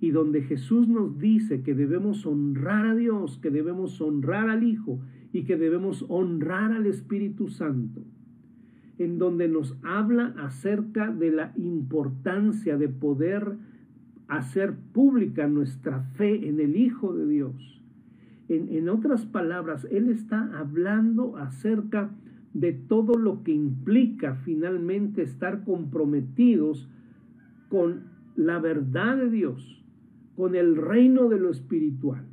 y 0.00 0.10
donde 0.10 0.42
Jesús 0.42 0.88
nos 0.88 1.18
dice 1.18 1.62
que 1.62 1.74
debemos 1.74 2.26
honrar 2.26 2.86
a 2.86 2.94
Dios, 2.96 3.38
que 3.38 3.50
debemos 3.50 4.00
honrar 4.00 4.48
al 4.48 4.64
Hijo 4.64 5.00
y 5.32 5.44
que 5.44 5.56
debemos 5.56 6.04
honrar 6.08 6.72
al 6.72 6.86
Espíritu 6.86 7.48
Santo, 7.48 8.02
en 8.98 9.18
donde 9.18 9.46
nos 9.46 9.76
habla 9.82 10.34
acerca 10.38 11.12
de 11.12 11.30
la 11.30 11.52
importancia 11.56 12.76
de 12.76 12.88
poder 12.88 13.56
hacer 14.26 14.74
pública 14.92 15.46
nuestra 15.46 16.00
fe 16.00 16.48
en 16.48 16.58
el 16.60 16.76
Hijo 16.76 17.14
de 17.14 17.28
Dios. 17.28 17.79
En, 18.50 18.88
otras 18.88 19.26
palabras, 19.26 19.86
Él 19.92 20.08
está 20.08 20.58
hablando 20.58 21.36
acerca 21.36 22.10
de 22.52 22.72
todo 22.72 23.16
lo 23.16 23.44
que 23.44 23.52
implica 23.52 24.34
finalmente 24.34 25.22
estar 25.22 25.62
comprometidos 25.62 26.88
con 27.68 28.10
la 28.34 28.58
verdad 28.58 29.18
de 29.18 29.30
Dios 29.30 29.80
con 30.34 30.56
el 30.56 30.74
reino 30.74 31.28
de 31.28 31.38
lo 31.38 31.50
espiritual. 31.50 32.24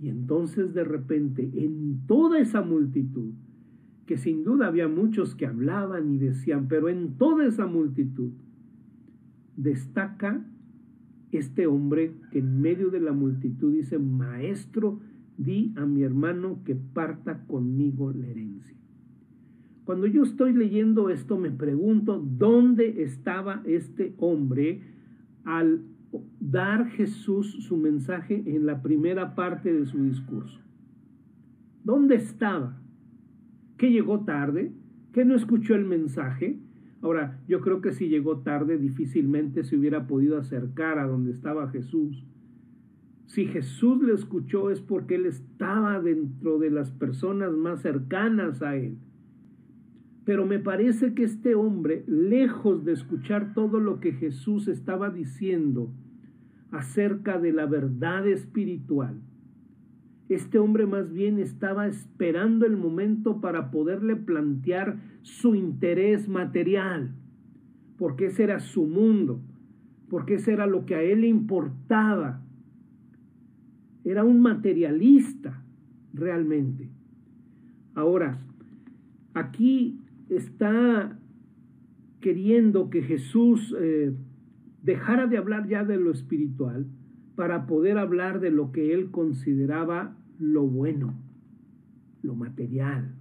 Y 0.00 0.08
entonces 0.08 0.74
de 0.74 0.82
repente 0.84 1.48
en 1.54 2.06
toda 2.06 2.40
esa 2.40 2.62
multitud, 2.62 3.34
que 4.06 4.16
sin 4.16 4.42
duda 4.42 4.66
había 4.66 4.88
muchos 4.88 5.36
que 5.36 5.46
hablaban 5.46 6.10
y 6.10 6.18
decían, 6.18 6.66
pero 6.68 6.88
en 6.88 7.18
toda 7.18 7.46
esa 7.46 7.66
multitud 7.66 8.30
destaca 9.56 10.44
este 11.32 11.66
hombre 11.66 12.14
que 12.30 12.38
en 12.38 12.60
medio 12.60 12.90
de 12.90 13.00
la 13.00 13.12
multitud 13.12 13.72
dice, 13.72 13.98
maestro, 13.98 15.00
di 15.36 15.72
a 15.76 15.86
mi 15.86 16.02
hermano 16.02 16.62
que 16.64 16.74
parta 16.74 17.44
conmigo 17.46 18.12
la 18.12 18.28
herencia. 18.28 18.76
Cuando 19.84 20.06
yo 20.06 20.22
estoy 20.22 20.52
leyendo 20.52 21.10
esto 21.10 21.38
me 21.38 21.50
pregunto, 21.50 22.22
¿dónde 22.24 23.02
estaba 23.02 23.62
este 23.64 24.14
hombre 24.18 24.82
al 25.44 25.82
dar 26.40 26.88
Jesús 26.88 27.64
su 27.64 27.76
mensaje 27.76 28.42
en 28.46 28.66
la 28.66 28.82
primera 28.82 29.34
parte 29.34 29.72
de 29.72 29.86
su 29.86 30.02
discurso. 30.02 30.60
¿Dónde 31.84 32.16
estaba? 32.16 32.80
¿Que 33.76 33.90
llegó 33.90 34.20
tarde? 34.20 34.72
¿Que 35.12 35.24
no 35.24 35.34
escuchó 35.34 35.74
el 35.74 35.84
mensaje? 35.84 36.58
Ahora, 37.02 37.40
yo 37.48 37.60
creo 37.60 37.80
que 37.80 37.92
si 37.92 38.08
llegó 38.08 38.38
tarde, 38.38 38.78
difícilmente 38.78 39.64
se 39.64 39.76
hubiera 39.76 40.06
podido 40.06 40.38
acercar 40.38 41.00
a 41.00 41.06
donde 41.06 41.32
estaba 41.32 41.68
Jesús. 41.68 42.24
Si 43.26 43.46
Jesús 43.46 44.00
le 44.02 44.12
escuchó 44.12 44.70
es 44.70 44.80
porque 44.80 45.16
él 45.16 45.26
estaba 45.26 46.00
dentro 46.00 46.58
de 46.58 46.70
las 46.70 46.92
personas 46.92 47.52
más 47.52 47.80
cercanas 47.80 48.62
a 48.62 48.76
él. 48.76 48.98
Pero 50.24 50.46
me 50.46 50.60
parece 50.60 51.14
que 51.14 51.24
este 51.24 51.56
hombre, 51.56 52.04
lejos 52.06 52.84
de 52.84 52.92
escuchar 52.92 53.52
todo 53.52 53.80
lo 53.80 53.98
que 53.98 54.12
Jesús 54.12 54.68
estaba 54.68 55.10
diciendo 55.10 55.90
acerca 56.70 57.38
de 57.38 57.52
la 57.52 57.66
verdad 57.66 58.28
espiritual, 58.28 59.20
este 60.28 60.58
hombre 60.58 60.86
más 60.86 61.12
bien 61.12 61.38
estaba 61.38 61.86
esperando 61.86 62.66
el 62.66 62.76
momento 62.76 63.40
para 63.40 63.70
poderle 63.70 64.16
plantear 64.16 64.96
su 65.22 65.54
interés 65.54 66.28
material, 66.28 67.14
porque 67.98 68.26
ese 68.26 68.44
era 68.44 68.60
su 68.60 68.86
mundo, 68.86 69.40
porque 70.08 70.34
ese 70.34 70.52
era 70.52 70.66
lo 70.66 70.86
que 70.86 70.94
a 70.94 71.02
él 71.02 71.22
le 71.22 71.28
importaba. 71.28 72.42
Era 74.04 74.24
un 74.24 74.40
materialista 74.40 75.62
realmente. 76.12 76.88
Ahora, 77.94 78.40
aquí 79.34 80.00
está 80.28 81.18
queriendo 82.20 82.90
que 82.90 83.02
Jesús 83.02 83.74
eh, 83.78 84.14
dejara 84.82 85.26
de 85.26 85.36
hablar 85.36 85.68
ya 85.68 85.84
de 85.84 85.98
lo 85.98 86.10
espiritual 86.10 86.86
para 87.42 87.66
poder 87.66 87.98
hablar 87.98 88.38
de 88.38 88.52
lo 88.52 88.70
que 88.70 88.94
él 88.94 89.10
consideraba 89.10 90.16
lo 90.38 90.62
bueno, 90.62 91.12
lo 92.22 92.36
material. 92.36 93.16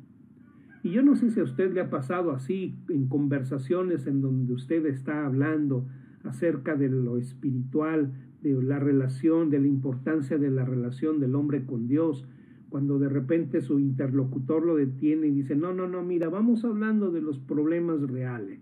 Y 0.83 0.91
yo 0.91 1.01
no 1.01 1.15
sé 1.15 1.31
si 1.31 1.39
a 1.39 1.43
usted 1.43 1.73
le 1.73 1.81
ha 1.81 1.89
pasado 1.89 2.29
así 2.29 2.75
en 2.89 3.07
conversaciones 3.07 4.05
en 4.05 4.21
donde 4.21 4.53
usted 4.53 4.85
está 4.85 5.25
hablando 5.25 5.87
acerca 6.23 6.75
de 6.75 6.87
lo 6.89 7.17
espiritual, 7.17 8.13
de 8.43 8.61
la 8.61 8.77
relación, 8.77 9.49
de 9.49 9.59
la 9.59 9.65
importancia 9.65 10.37
de 10.37 10.51
la 10.51 10.65
relación 10.65 11.19
del 11.19 11.33
hombre 11.33 11.65
con 11.65 11.87
Dios, 11.87 12.27
cuando 12.69 12.99
de 12.99 13.09
repente 13.09 13.59
su 13.61 13.79
interlocutor 13.79 14.63
lo 14.63 14.75
detiene 14.75 15.29
y 15.29 15.31
dice, 15.31 15.55
no, 15.55 15.73
no, 15.73 15.87
no, 15.87 16.03
mira, 16.03 16.29
vamos 16.29 16.63
hablando 16.63 17.09
de 17.09 17.23
los 17.23 17.39
problemas 17.39 18.01
reales. 18.01 18.59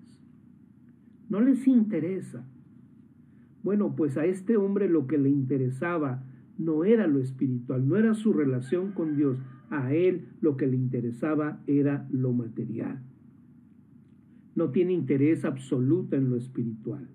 No 1.27 1.41
les 1.41 1.67
interesa. 1.67 2.45
Bueno, 3.63 3.95
pues 3.95 4.17
a 4.17 4.25
este 4.25 4.57
hombre 4.57 4.89
lo 4.89 5.07
que 5.07 5.17
le 5.17 5.29
interesaba 5.29 6.23
no 6.57 6.83
era 6.83 7.07
lo 7.07 7.19
espiritual, 7.19 7.87
no 7.87 7.95
era 7.95 8.13
su 8.13 8.33
relación 8.33 8.91
con 8.91 9.15
Dios. 9.15 9.37
A 9.69 9.93
él 9.93 10.27
lo 10.41 10.57
que 10.57 10.67
le 10.67 10.75
interesaba 10.75 11.61
era 11.67 12.07
lo 12.11 12.33
material. 12.33 13.01
No 14.55 14.71
tiene 14.71 14.93
interés 14.93 15.45
absoluto 15.45 16.15
en 16.15 16.29
lo 16.29 16.35
espiritual. 16.35 17.07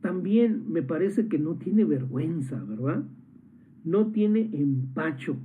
También 0.00 0.70
me 0.70 0.82
parece 0.82 1.28
que 1.28 1.38
no 1.38 1.54
tiene 1.54 1.84
vergüenza, 1.84 2.62
¿verdad? 2.62 3.04
No 3.84 4.08
tiene 4.08 4.50
empacho. 4.52 5.36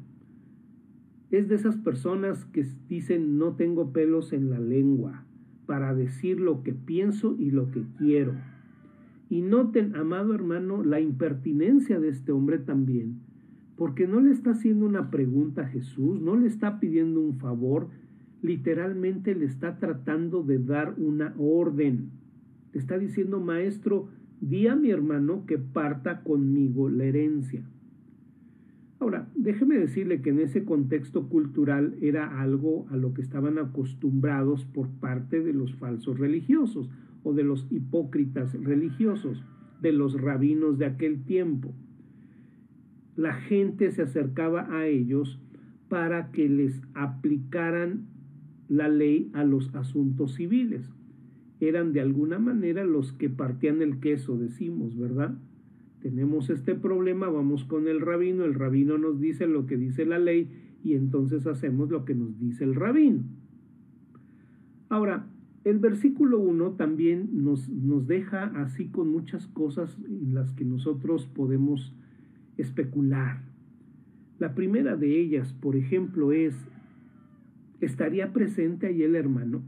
Es 1.32 1.48
de 1.48 1.56
esas 1.56 1.77
personas 1.77 2.44
que 2.46 2.65
dicen 2.89 3.38
no 3.38 3.56
tengo 3.56 3.94
pelos 3.94 4.34
en 4.34 4.50
la 4.50 4.60
lengua 4.60 5.24
para 5.65 5.94
decir 5.94 6.39
lo 6.39 6.63
que 6.63 6.74
pienso 6.74 7.36
y 7.39 7.51
lo 7.51 7.72
que 7.72 7.84
quiero. 7.98 8.34
Y 9.30 9.42
noten, 9.42 9.96
amado 9.96 10.34
hermano, 10.34 10.84
la 10.84 11.00
impertinencia 11.00 12.00
de 12.00 12.10
este 12.10 12.32
hombre 12.32 12.58
también, 12.58 13.20
porque 13.76 14.08
no 14.08 14.20
le 14.20 14.32
está 14.32 14.52
haciendo 14.52 14.88
una 14.88 15.12
pregunta 15.12 15.62
a 15.62 15.68
Jesús, 15.68 16.20
no 16.20 16.36
le 16.36 16.48
está 16.48 16.80
pidiendo 16.80 17.22
un 17.22 17.38
favor, 17.38 17.90
literalmente 18.42 19.36
le 19.36 19.46
está 19.46 19.78
tratando 19.78 20.44
de 20.44 20.58
dar 20.58 20.96
una 20.98 21.36
orden. 21.38 22.10
Le 22.74 22.80
está 22.80 22.98
diciendo, 22.98 23.39
maestro, 23.39 24.10
di 24.42 24.68
a 24.68 24.76
mi 24.76 24.89
hermano 24.89 25.46
que 25.46 25.58
parta 25.58 26.24
conmigo 26.24 26.89
la 26.89 27.06
herencia. 27.06 27.63
Ahora, 29.00 29.30
déjeme 29.36 29.78
decirle 29.78 30.22
que 30.22 30.32
en 30.32 30.39
ese 30.39 30.65
contexto 30.65 31.30
cultural 31.30 31.96
era 32.02 32.42
algo 32.42 32.86
a 32.89 32.98
lo 32.98 33.13
que 33.13 33.22
estaban 33.22 33.58
acostumbrados 33.58 34.65
por 34.65 34.89
parte 34.89 35.42
de 35.42 35.54
los 35.54 35.74
falsos 35.76 36.20
religiosos 36.20 36.89
o 37.23 37.34
de 37.34 37.43
los 37.43 37.67
hipócritas 37.69 38.53
religiosos, 38.53 39.43
de 39.82 39.91
los 39.91 40.19
rabinos 40.19 40.77
de 40.77 40.86
aquel 40.86 41.23
tiempo. 41.23 41.73
La 43.15 43.34
gente 43.34 43.91
se 43.91 44.01
acercaba 44.01 44.73
a 44.73 44.88
ellos 44.88 45.39
para 45.89 46.32
que 46.32 46.47
les 46.47 46.82
aplicaran 46.93 48.08
la 48.67 48.88
ley 48.88 49.29
a 49.34 49.43
los 49.43 49.73
asuntos 49.75 50.36
civiles. 50.36 50.89
Eran 51.60 51.91
de 51.91 52.01
alguna 52.01 52.39
manera 52.39 52.86
los 52.86 53.12
que 53.12 53.29
partían 53.29 53.82
el 53.82 53.99
queso, 53.99 54.38
decimos, 54.38 54.97
¿verdad? 54.97 55.38
Tenemos 56.01 56.49
este 56.49 56.75
problema, 56.75 57.27
vamos 57.27 57.65
con 57.65 57.88
el 57.89 57.99
rabino, 57.99 58.45
el 58.45 58.53
rabino 58.53 58.97
nos 58.97 59.19
dice 59.19 59.47
lo 59.47 59.65
que 59.65 59.75
dice 59.75 60.05
la 60.05 60.19
ley 60.19 60.49
y 60.84 60.93
entonces 60.93 61.45
hacemos 61.45 61.89
lo 61.89 62.05
que 62.05 62.15
nos 62.15 62.39
dice 62.39 62.63
el 62.63 62.75
rabino. 62.75 63.23
Ahora, 64.88 65.27
el 65.65 65.80
versículo 65.80 66.39
1 66.39 66.72
también 66.72 67.30
nos, 67.43 67.67
nos 67.69 68.08
deja 68.08 68.45
así 68.56 68.88
con 68.88 69.10
muchas 69.10 69.48
cosas 69.48 69.98
en 70.08 70.34
las 70.34 70.54
que 70.54 70.63
nosotros 70.63 71.26
podemos 71.26 71.93
especular. 72.58 73.41
La 74.39 74.56
primera 74.56 74.95
de 74.95 75.19
ellas, 75.19 75.52
por 75.52 75.76
ejemplo, 75.76 76.32
es, 76.32 76.56
¿estaría 77.82 78.32
presente 78.32 78.88
ahí 78.88 79.04
el 79.04 79.15
hermano? 79.15 79.62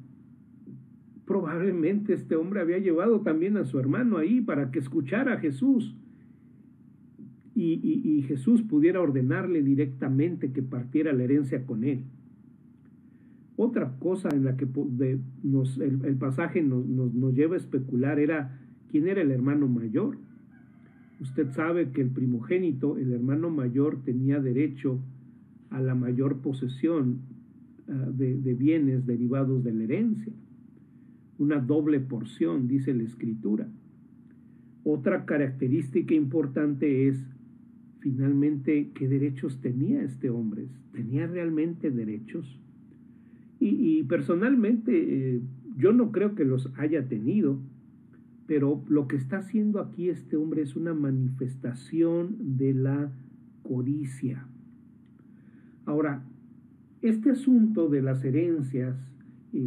Probablemente 1.26 2.14
este 2.14 2.36
hombre 2.36 2.62
había 2.62 2.78
llevado 2.78 3.22
también 3.22 3.58
a 3.58 3.66
su 3.66 3.78
hermano 3.78 4.18
ahí 4.18 4.40
para 4.40 4.72
que 4.72 4.80
escuchara 4.80 5.34
a 5.34 5.40
Jesús 5.40 5.94
y, 7.54 7.74
y 7.84 8.22
Jesús 8.24 8.62
pudiera 8.62 9.02
ordenarle 9.02 9.62
directamente 9.62 10.54
que 10.54 10.64
partiera 10.64 11.12
la 11.12 11.24
herencia 11.24 11.66
con 11.66 11.84
él. 11.84 12.06
Otra 13.64 13.94
cosa 14.00 14.30
en 14.30 14.44
la 14.44 14.58
que 14.58 14.66
el, 14.66 16.16
pasaje 16.18 16.64
nos, 16.64 16.84
nos 16.88 17.32
lleva 17.36 17.54
a 17.54 17.60
especular 17.60 18.18
era 18.18 18.60
quién 18.90 19.08
era 19.08 19.22
el 19.22 19.30
hermano 19.30 19.68
mayor. 19.68 20.18
Usted 21.20 21.52
sabe 21.52 21.92
que 21.92 22.02
el 22.02 22.10
primogénito, 22.10 22.98
el 22.98 23.14
hermano 23.14 23.52
mayor, 23.52 24.04
tenía 24.04 24.40
derecho 24.40 25.00
a 25.70 25.80
la 25.80 25.94
mayor 25.94 26.40
posesión 26.40 27.20
ah, 27.88 28.10
de, 28.12 28.36
de, 28.36 28.56
bienes 28.56 29.06
derivados 29.06 29.64
de 29.64 29.74
la 29.74 29.84
herencia. 29.84 30.34
Una 31.38 31.60
doble 31.60 32.00
porción, 32.00 32.68
dice 32.68 32.96
la 32.96 33.04
escritura. 33.04 33.68
Otra 34.84 35.26
característica 35.26 36.16
importante 36.16 37.10
es, 37.10 37.24
finalmente, 38.00 38.90
qué 38.96 39.08
derechos 39.08 39.62
tenía 39.62 40.02
este 40.02 40.32
hombre. 40.32 40.66
¿Tenía 40.94 41.28
realmente 41.28 41.92
derechos? 41.92 42.60
Y, 43.64 44.04
personalmente 44.04 45.36
eh, 45.36 45.42
yo 45.78 45.94
no 45.94 46.12
creo 46.12 46.34
que 46.34 46.46
los 46.46 46.72
haya 46.78 47.08
tenido, 47.08 47.60
pero 48.48 48.84
lo 48.90 49.08
que 49.08 49.18
está 49.18 49.38
haciendo 49.38 49.80
aquí 49.80 50.10
este 50.10 50.36
hombre 50.36 50.64
es 50.64 50.76
una 50.76 50.96
manifestación 50.96 52.58
de 52.58 52.74
la 52.74 53.12
codicia. 53.62 54.48
Ahora, 55.86 56.24
este 57.04 57.30
asunto 57.30 57.88
de 57.88 58.02
las 58.02 58.24
herencias, 58.26 58.98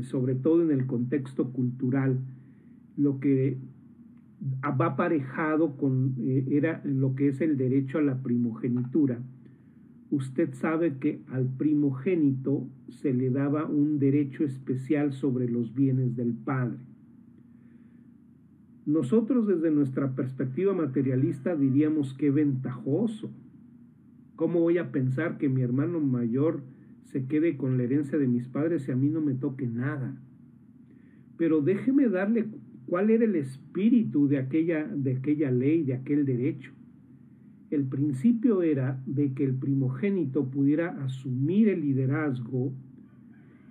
sobre 0.03 0.35
todo 0.35 0.63
en 0.63 0.73
el 0.73 0.87
contexto 0.87 1.53
cultural, 1.53 2.19
lo 2.97 3.21
que 3.21 3.59
va 4.65 4.87
aparejado 4.87 5.77
con 5.77 6.17
eh, 6.19 6.47
era 6.51 6.83
lo 6.85 7.15
que 7.15 7.29
es 7.29 7.41
el 7.41 7.57
derecho 7.57 7.99
a 7.99 8.03
la 8.03 8.23
primogenitura 8.23 9.21
usted 10.15 10.55
sabe 10.55 10.99
que 10.99 11.21
al 11.29 11.47
primogénito 11.47 12.67
se 12.89 13.13
le 13.13 13.31
daba 13.31 13.67
un 13.67 13.99
derecho 13.99 14.45
especial 14.45 15.13
sobre 15.13 15.49
los 15.49 15.75
bienes 15.75 16.15
del 16.17 16.35
padre. 16.35 16.79
Nosotros 18.87 19.47
desde 19.47 19.71
nuestra 19.71 20.15
perspectiva 20.15 20.73
materialista 20.73 21.57
diríamos 21.57 22.15
que 22.15 22.31
ventajoso. 22.31 23.31
¿Cómo 24.37 24.61
voy 24.61 24.79
a 24.79 24.93
pensar 24.93 25.39
que 25.39 25.49
mi 25.49 25.63
hermano 25.63 26.01
mayor 26.01 26.63
se 27.05 27.27
quede 27.27 27.57
con 27.57 27.77
la 27.77 27.85
herencia 27.85 28.19
de 28.19 28.29
mis 28.29 28.47
padres 28.47 28.87
y 28.89 28.93
a 28.93 28.97
mí 28.97 29.09
no 29.09 29.21
me 29.21 29.35
toque 29.35 29.67
nada? 29.67 30.17
Pero 31.37 31.61
déjeme 31.61 32.09
darle 32.09 32.47
cuál 32.87 33.11
era 33.11 33.25
el 33.25 33.35
espíritu 33.37 34.29
de 34.29 34.39
aquella, 34.39 34.85
de 34.87 35.17
aquella 35.17 35.51
ley, 35.51 35.83
de 35.83 35.95
aquel 35.95 36.25
derecho 36.25 36.74
el 37.75 37.85
principio 37.85 38.63
era 38.63 39.03
de 39.07 39.33
que 39.33 39.45
el 39.45 39.55
primogénito 39.55 40.45
pudiera 40.45 41.05
asumir 41.05 41.69
el 41.69 41.81
liderazgo 41.81 42.73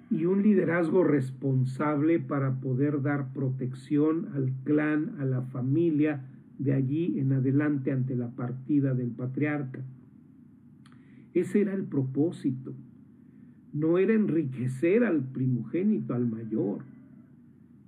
y 0.09 0.25
un 0.25 0.43
liderazgo 0.43 1.03
responsable 1.03 2.19
para 2.19 2.59
poder 2.59 3.01
dar 3.01 3.33
protección 3.33 4.29
al 4.35 4.51
clan, 4.63 5.15
a 5.19 5.25
la 5.25 5.41
familia, 5.41 6.25
de 6.59 6.73
allí 6.73 7.19
en 7.19 7.33
adelante 7.33 7.91
ante 7.91 8.15
la 8.15 8.29
partida 8.29 8.93
del 8.93 9.09
patriarca. 9.09 9.81
Ese 11.33 11.61
era 11.61 11.73
el 11.73 11.83
propósito. 11.83 12.73
No 13.73 13.97
era 13.97 14.13
enriquecer 14.13 15.03
al 15.03 15.23
primogénito, 15.23 16.13
al 16.13 16.27
mayor, 16.27 16.83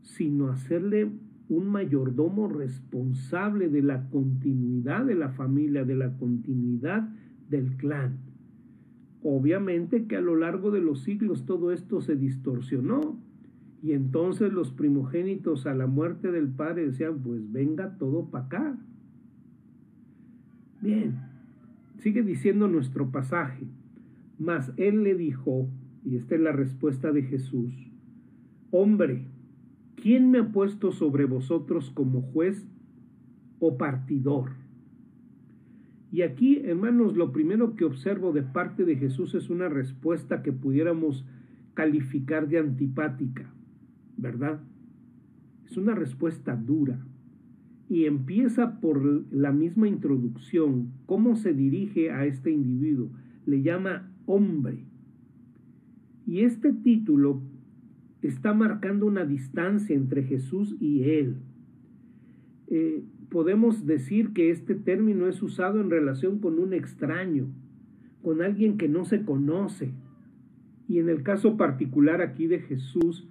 sino 0.01 0.47
hacerle 0.47 1.11
un 1.49 1.67
mayordomo 1.67 2.47
responsable 2.47 3.69
de 3.69 3.81
la 3.81 4.09
continuidad 4.09 5.05
de 5.05 5.15
la 5.15 5.29
familia, 5.29 5.85
de 5.85 5.95
la 5.95 6.17
continuidad 6.17 7.09
del 7.49 7.77
clan. 7.77 8.17
Obviamente 9.23 10.05
que 10.05 10.17
a 10.17 10.21
lo 10.21 10.35
largo 10.35 10.71
de 10.71 10.81
los 10.81 11.03
siglos 11.03 11.45
todo 11.45 11.71
esto 11.71 12.01
se 12.01 12.15
distorsionó 12.15 13.19
y 13.83 13.93
entonces 13.93 14.51
los 14.51 14.71
primogénitos 14.71 15.67
a 15.67 15.75
la 15.75 15.85
muerte 15.85 16.31
del 16.31 16.47
padre 16.47 16.87
decían, 16.87 17.19
pues 17.19 17.51
venga 17.51 17.97
todo 17.97 18.25
para 18.31 18.45
acá. 18.45 18.77
Bien, 20.81 21.15
sigue 21.97 22.23
diciendo 22.23 22.67
nuestro 22.67 23.11
pasaje, 23.11 23.65
mas 24.39 24.71
él 24.77 25.03
le 25.03 25.15
dijo, 25.15 25.67
y 26.03 26.15
esta 26.15 26.35
es 26.35 26.41
la 26.41 26.51
respuesta 26.51 27.11
de 27.11 27.23
Jesús, 27.23 27.71
hombre, 28.71 29.27
¿quién 29.95 30.31
me 30.31 30.39
ha 30.39 30.51
puesto 30.51 30.91
sobre 30.91 31.25
vosotros 31.25 31.91
como 31.91 32.21
juez 32.21 32.67
o 33.59 33.77
partidor? 33.77 34.51
Y 36.11 36.21
aquí, 36.21 36.61
hermanos, 36.63 37.17
lo 37.17 37.31
primero 37.31 37.75
que 37.75 37.83
observo 37.83 38.31
de 38.31 38.43
parte 38.43 38.85
de 38.85 38.95
Jesús 38.95 39.35
es 39.35 39.49
una 39.49 39.67
respuesta 39.67 40.43
que 40.43 40.53
pudiéramos 40.53 41.25
calificar 41.73 42.47
de 42.47 42.59
antipática, 42.59 43.51
¿verdad? 44.15 44.61
Es 45.65 45.75
una 45.75 45.93
respuesta 45.93 46.55
dura. 46.55 46.99
Y 47.89 48.05
empieza 48.05 48.79
por 48.79 49.25
la 49.31 49.51
misma 49.51 49.87
introducción, 49.87 50.93
cómo 51.05 51.35
se 51.35 51.53
dirige 51.53 52.11
a 52.11 52.25
este 52.25 52.49
individuo. 52.49 53.09
Le 53.45 53.61
llama 53.61 54.09
hombre. 54.25 54.85
Y 56.25 56.41
este 56.41 56.71
título 56.71 57.41
está 58.21 58.53
marcando 58.53 59.05
una 59.05 59.25
distancia 59.25 59.95
entre 59.95 60.23
Jesús 60.23 60.75
y 60.79 61.03
él. 61.03 61.37
Eh, 62.67 63.03
podemos 63.29 63.85
decir 63.85 64.33
que 64.33 64.49
este 64.49 64.75
término 64.75 65.27
es 65.27 65.41
usado 65.41 65.79
en 65.79 65.89
relación 65.89 66.39
con 66.39 66.59
un 66.59 66.73
extraño, 66.73 67.47
con 68.21 68.41
alguien 68.41 68.77
que 68.77 68.87
no 68.87 69.05
se 69.05 69.23
conoce. 69.23 69.91
Y 70.87 70.99
en 70.99 71.09
el 71.09 71.23
caso 71.23 71.57
particular 71.57 72.21
aquí 72.21 72.47
de 72.47 72.59
Jesús, 72.59 73.27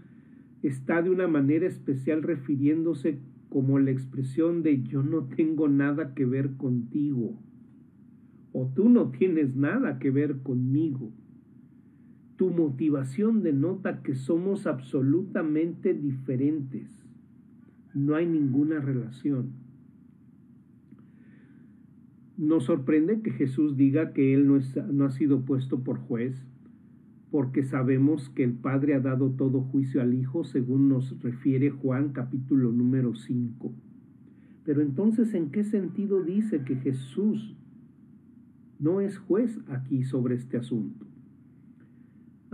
está 0.62 1.02
de 1.02 1.10
una 1.10 1.28
manera 1.28 1.66
especial 1.66 2.22
refiriéndose 2.22 3.18
como 3.50 3.78
la 3.78 3.90
expresión 3.90 4.62
de 4.62 4.82
yo 4.82 5.02
no 5.02 5.24
tengo 5.24 5.68
nada 5.68 6.14
que 6.14 6.24
ver 6.24 6.56
contigo 6.56 7.38
o 8.52 8.66
tú 8.74 8.88
no 8.88 9.10
tienes 9.10 9.54
nada 9.54 9.98
que 9.98 10.10
ver 10.10 10.38
conmigo 10.38 11.12
tu 12.36 12.50
motivación 12.50 13.42
denota 13.42 14.02
que 14.02 14.14
somos 14.14 14.66
absolutamente 14.66 15.94
diferentes. 15.94 16.88
No 17.94 18.16
hay 18.16 18.26
ninguna 18.26 18.80
relación. 18.80 19.52
Nos 22.36 22.64
sorprende 22.64 23.20
que 23.20 23.30
Jesús 23.30 23.76
diga 23.76 24.12
que 24.12 24.34
Él 24.34 24.48
no, 24.48 24.58
no, 24.92 25.04
ha 25.04 25.10
sido 25.12 25.42
puesto 25.42 25.84
por 25.84 25.98
juez, 25.98 26.44
porque 27.30 27.62
sabemos 27.62 28.28
que 28.30 28.42
el 28.42 28.54
Padre 28.54 28.94
ha 28.94 29.00
dado 29.00 29.30
todo 29.30 29.60
juicio 29.60 30.02
al 30.02 30.14
Hijo, 30.14 30.42
según 30.42 30.88
nos 30.88 31.20
refiere 31.22 31.70
Juan 31.70 32.08
capítulo 32.10 32.72
número 32.72 33.14
5. 33.14 33.72
Pero 34.64 34.82
entonces, 34.82 35.34
¿en 35.34 35.50
qué 35.50 35.62
sentido 35.62 36.24
dice 36.24 36.62
que 36.64 36.74
Jesús 36.76 37.54
no 38.80 39.00
es 39.00 39.18
juez 39.18 39.60
aquí 39.68 40.02
sobre 40.02 40.34
este 40.34 40.56
asunto? 40.56 41.03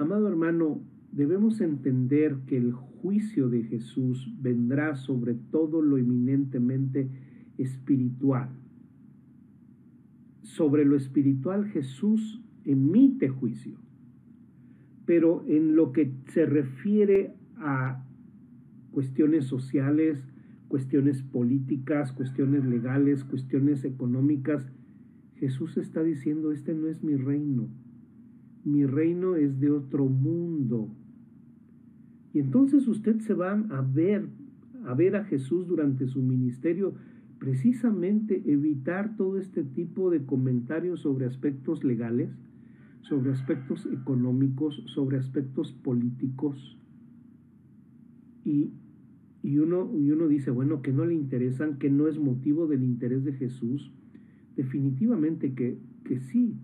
Amado 0.01 0.29
hermano, 0.29 0.81
debemos 1.13 1.61
entender 1.61 2.39
que 2.47 2.57
el 2.57 2.73
juicio 2.73 3.51
de 3.51 3.65
Jesús 3.65 4.33
vendrá 4.41 4.95
sobre 4.95 5.35
todo 5.35 5.83
lo 5.83 5.99
eminentemente 5.99 7.11
espiritual. 7.59 8.49
Sobre 10.41 10.87
lo 10.87 10.97
espiritual 10.97 11.67
Jesús 11.67 12.41
emite 12.65 13.29
juicio, 13.29 13.77
pero 15.05 15.45
en 15.47 15.77
lo 15.77 15.93
que 15.93 16.11
se 16.29 16.47
refiere 16.47 17.35
a 17.59 18.03
cuestiones 18.93 19.45
sociales, 19.45 20.25
cuestiones 20.69 21.23
políticas, 21.23 22.11
cuestiones 22.13 22.65
legales, 22.65 23.23
cuestiones 23.23 23.85
económicas, 23.85 24.67
Jesús 25.35 25.77
está 25.77 26.03
diciendo, 26.03 26.53
este 26.53 26.73
no 26.73 26.89
es 26.89 27.05
mi 27.05 27.17
reino, 27.17 27.69
mi 28.65 28.85
reino 28.85 29.37
es 29.37 29.61
de 29.61 29.71
otro 29.71 30.07
mundo. 30.07 30.89
Y 32.33 32.39
entonces 32.41 32.87
usted 32.87 33.19
se 33.21 33.35
va 33.35 33.53
a 33.53 33.81
ver, 33.83 34.29
a 34.85 34.95
ver 34.95 35.17
a 35.17 35.25
Jesús 35.25 35.67
durante 35.67 36.07
su 36.07 36.23
ministerio, 36.23 36.95
precisamente 37.39 38.43
evitar 38.47 39.17
todo 39.17 39.39
este 39.39 39.65
tipo 39.65 40.11
de 40.11 40.25
comentarios 40.25 41.01
sobre 41.01 41.27
aspectos 41.27 41.83
legales, 41.83 42.31
sobre 43.01 43.33
aspectos 43.33 43.89
económicos, 43.91 44.83
sobre 44.87 45.17
aspectos 45.17 45.73
políticos. 45.73 46.79
Y, 48.45 48.71
y, 49.43 49.59
uno, 49.59 49.91
y 49.99 50.11
uno 50.11 50.29
dice, 50.29 50.51
bueno, 50.51 50.83
que 50.83 50.93
no 50.93 51.07
le 51.07 51.15
interesan, 51.15 51.79
que 51.79 51.91
no 51.91 52.09
es 52.09 52.19
motivo 52.19 52.67
del 52.67 52.85
interés 52.85 53.25
de 53.25 53.33
Jesús. 53.33 53.91
Definitivamente 54.57 55.55
que, 55.55 55.79
que 56.05 56.21
sí, 56.21 56.55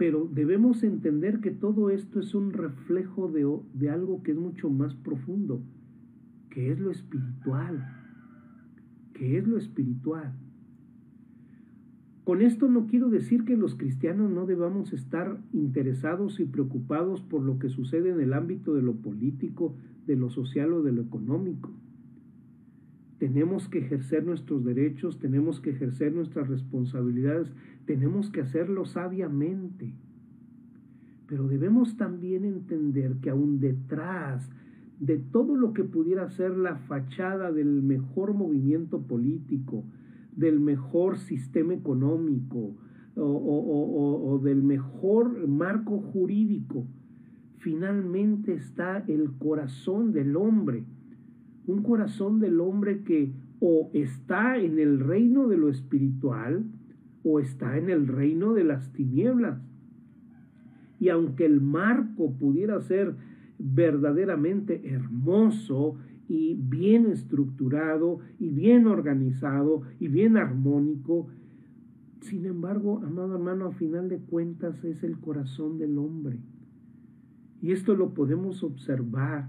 pero 0.00 0.26
debemos 0.32 0.82
entender 0.82 1.40
que 1.40 1.50
todo 1.50 1.90
esto 1.90 2.20
es 2.20 2.34
un 2.34 2.54
reflejo 2.54 3.28
de, 3.28 3.46
de, 3.74 3.90
algo 3.90 4.22
que 4.22 4.30
es 4.30 4.38
mucho 4.38 4.70
más 4.70 4.94
profundo, 4.94 5.60
que 6.48 6.72
es 6.72 6.80
lo 6.80 6.90
espiritual, 6.90 7.86
que 9.12 9.36
es 9.36 9.46
lo 9.46 9.58
espiritual. 9.58 10.32
Con 12.24 12.40
esto 12.40 12.66
no 12.66 12.86
quiero 12.86 13.10
decir 13.10 13.44
que 13.44 13.58
los 13.58 13.74
cristianos 13.74 14.30
no 14.30 14.46
debamos 14.46 14.94
estar 14.94 15.38
interesados 15.52 16.40
y 16.40 16.46
preocupados 16.46 17.20
por 17.20 17.42
lo 17.42 17.58
que 17.58 17.68
sucede 17.68 18.08
en 18.08 18.20
el 18.22 18.32
ámbito 18.32 18.72
de 18.72 18.80
lo 18.80 18.94
político, 18.94 19.76
de 20.06 20.16
lo 20.16 20.30
social 20.30 20.72
o 20.72 20.82
de 20.82 20.92
lo 20.92 21.02
económico. 21.02 21.72
Tenemos 23.20 23.68
que 23.68 23.80
ejercer 23.80 24.24
nuestros 24.24 24.64
derechos, 24.64 25.18
tenemos 25.18 25.60
que 25.60 25.68
ejercer 25.68 26.10
nuestras 26.14 26.48
responsabilidades, 26.48 27.52
tenemos 27.84 28.30
que 28.30 28.40
hacerlo 28.40 28.86
sabiamente. 28.86 29.92
Pero 31.26 31.46
debemos 31.46 31.98
también 31.98 32.46
entender 32.46 33.16
que 33.20 33.28
aún 33.28 33.60
detrás 33.60 34.48
de 35.00 35.18
todo 35.18 35.54
lo 35.54 35.74
que 35.74 35.84
pudiera 35.84 36.30
ser 36.30 36.56
la 36.56 36.76
fachada 36.76 37.52
del 37.52 37.82
mejor 37.82 38.32
movimiento 38.32 39.02
político, 39.02 39.84
del 40.34 40.58
mejor 40.58 41.18
sistema 41.18 41.74
económico 41.74 42.74
o, 43.16 44.30
o 44.32 44.38
del 44.38 44.62
mejor 44.62 45.46
marco 45.46 45.98
jurídico, 46.00 46.86
finalmente 47.58 48.54
está 48.54 49.04
el 49.08 49.30
corazón 49.32 50.12
del 50.12 50.36
hombre 50.36 50.86
un 51.66 51.82
corazón 51.82 52.40
del 52.40 52.60
hombre 52.60 53.02
que 53.02 53.32
o 53.60 53.90
está 53.92 54.56
en 54.58 54.78
el 54.78 55.00
reino 55.00 55.46
de 55.48 55.58
lo 55.58 55.68
espiritual 55.68 56.64
o 57.22 57.40
está 57.40 57.76
en 57.76 57.90
el 57.90 58.06
reino 58.06 58.54
de 58.54 58.64
las 58.64 58.92
tinieblas. 58.92 59.60
Y 60.98 61.10
aunque 61.10 61.44
el 61.44 61.60
marco 61.60 62.32
pudiera 62.32 62.80
ser 62.80 63.14
verdaderamente 63.58 64.88
hermoso 64.88 65.96
y 66.28 66.54
bien 66.54 67.06
estructurado 67.06 68.20
y 68.38 68.48
bien 68.48 68.86
organizado 68.86 69.82
y 69.98 70.08
bien 70.08 70.36
armónico, 70.36 71.28
sin 72.20 72.46
embargo, 72.46 73.02
amado 73.04 73.34
hermano, 73.34 73.66
a 73.66 73.72
final 73.72 74.08
de 74.08 74.18
cuentas 74.18 74.82
es 74.84 75.02
el 75.02 75.18
corazón 75.18 75.78
del 75.78 75.98
hombre. 75.98 76.38
Y 77.62 77.72
esto 77.72 77.94
lo 77.94 78.14
podemos 78.14 78.62
observar 78.62 79.48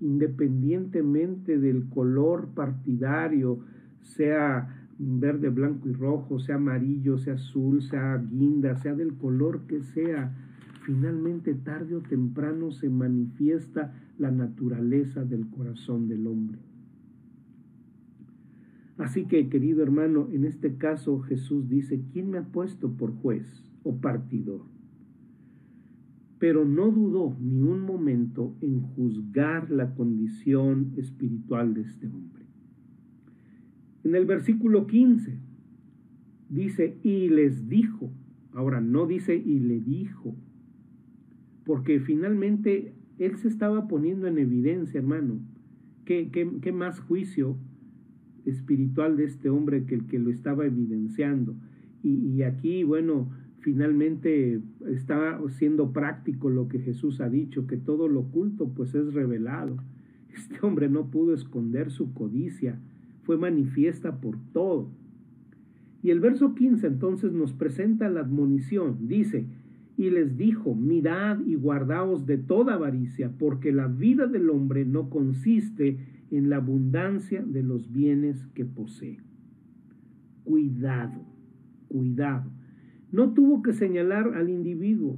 independientemente 0.00 1.58
del 1.58 1.88
color 1.88 2.48
partidario, 2.54 3.60
sea 4.00 4.88
verde, 4.98 5.48
blanco 5.48 5.88
y 5.88 5.92
rojo, 5.92 6.38
sea 6.38 6.56
amarillo, 6.56 7.18
sea 7.18 7.34
azul, 7.34 7.82
sea 7.82 8.16
guinda, 8.16 8.76
sea 8.76 8.94
del 8.94 9.14
color 9.14 9.66
que 9.66 9.82
sea, 9.82 10.34
finalmente 10.84 11.54
tarde 11.54 11.96
o 11.96 12.00
temprano 12.00 12.70
se 12.70 12.88
manifiesta 12.88 13.92
la 14.18 14.30
naturaleza 14.30 15.24
del 15.24 15.48
corazón 15.48 16.08
del 16.08 16.26
hombre. 16.26 16.58
Así 18.98 19.26
que, 19.26 19.48
querido 19.50 19.82
hermano, 19.82 20.28
en 20.32 20.44
este 20.44 20.76
caso 20.76 21.20
Jesús 21.20 21.68
dice, 21.68 22.00
¿quién 22.12 22.30
me 22.30 22.38
ha 22.38 22.44
puesto 22.44 22.90
por 22.92 23.12
juez 23.12 23.44
o 23.82 23.96
partidor? 23.96 24.75
Pero 26.38 26.64
no 26.64 26.90
dudó 26.90 27.36
ni 27.40 27.62
un 27.62 27.80
momento 27.80 28.54
en 28.60 28.80
juzgar 28.80 29.70
la 29.70 29.94
condición 29.94 30.92
espiritual 30.96 31.74
de 31.74 31.82
este 31.82 32.06
hombre. 32.06 32.44
En 34.04 34.14
el 34.14 34.26
versículo 34.26 34.86
15 34.86 35.38
dice, 36.48 36.98
y 37.02 37.28
les 37.28 37.68
dijo, 37.68 38.12
ahora 38.52 38.80
no 38.80 39.06
dice 39.06 39.36
y 39.36 39.60
le 39.60 39.80
dijo, 39.80 40.36
porque 41.64 42.00
finalmente 42.00 42.94
él 43.18 43.36
se 43.36 43.48
estaba 43.48 43.88
poniendo 43.88 44.26
en 44.26 44.38
evidencia, 44.38 45.00
hermano, 45.00 45.40
¿Qué, 46.06 46.30
qué, 46.30 46.72
más 46.72 47.00
juicio 47.00 47.58
espiritual 48.44 49.16
de 49.16 49.24
este 49.24 49.50
hombre 49.50 49.86
que 49.86 49.96
el 49.96 50.06
que 50.06 50.20
lo 50.20 50.30
estaba 50.30 50.64
evidenciando? 50.64 51.56
Y, 52.04 52.14
y 52.28 52.42
aquí, 52.44 52.84
bueno, 52.84 53.28
finalmente 53.66 54.60
está 54.86 55.40
siendo 55.48 55.92
práctico 55.92 56.50
lo 56.50 56.68
que 56.68 56.78
Jesús 56.78 57.20
ha 57.20 57.28
dicho, 57.28 57.66
que 57.66 57.76
todo 57.76 58.06
lo 58.06 58.20
oculto 58.20 58.68
pues 58.68 58.94
es 58.94 59.12
revelado. 59.12 59.76
Este 60.32 60.64
hombre 60.64 60.88
no 60.88 61.10
pudo 61.10 61.34
esconder 61.34 61.90
su 61.90 62.14
codicia, 62.14 62.78
fue 63.24 63.38
manifiesta 63.38 64.20
por 64.20 64.38
todo. 64.52 64.88
Y 66.00 66.10
el 66.10 66.20
verso 66.20 66.54
15 66.54 66.86
entonces 66.86 67.32
nos 67.32 67.54
presenta 67.54 68.08
la 68.08 68.20
admonición. 68.20 69.08
Dice, 69.08 69.46
y 69.96 70.10
les 70.10 70.36
dijo, 70.36 70.76
mirad 70.76 71.40
y 71.44 71.56
guardaos 71.56 72.24
de 72.24 72.38
toda 72.38 72.74
avaricia, 72.74 73.32
porque 73.36 73.72
la 73.72 73.88
vida 73.88 74.28
del 74.28 74.48
hombre 74.48 74.84
no 74.84 75.10
consiste 75.10 75.98
en 76.30 76.50
la 76.50 76.58
abundancia 76.58 77.42
de 77.42 77.64
los 77.64 77.90
bienes 77.90 78.46
que 78.54 78.64
posee. 78.64 79.18
Cuidado, 80.44 81.20
cuidado. 81.88 82.55
No 83.16 83.32
tuvo 83.32 83.62
que 83.62 83.72
señalar 83.72 84.34
al 84.34 84.50
individuo. 84.50 85.16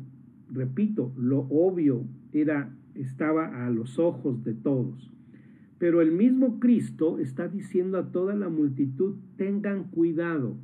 Repito, 0.52 1.12
lo 1.16 1.40
obvio 1.50 2.04
era 2.32 2.72
estaba 2.94 3.66
a 3.66 3.70
los 3.70 3.98
ojos 3.98 4.44
de 4.44 4.54
todos. 4.54 5.12
Pero 5.80 6.00
el 6.00 6.12
mismo 6.12 6.60
Cristo 6.60 7.18
está 7.18 7.48
diciendo 7.48 7.98
a 7.98 8.12
toda 8.12 8.36
la 8.36 8.50
multitud, 8.50 9.16
tengan 9.36 9.90
cuidado. 9.90 10.54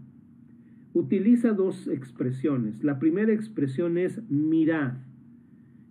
Utiliza 0.92 1.54
dos 1.54 1.88
expresiones. 1.88 2.84
La 2.84 3.00
primera 3.00 3.32
expresión 3.32 3.98
es 3.98 4.22
mirad. 4.30 4.92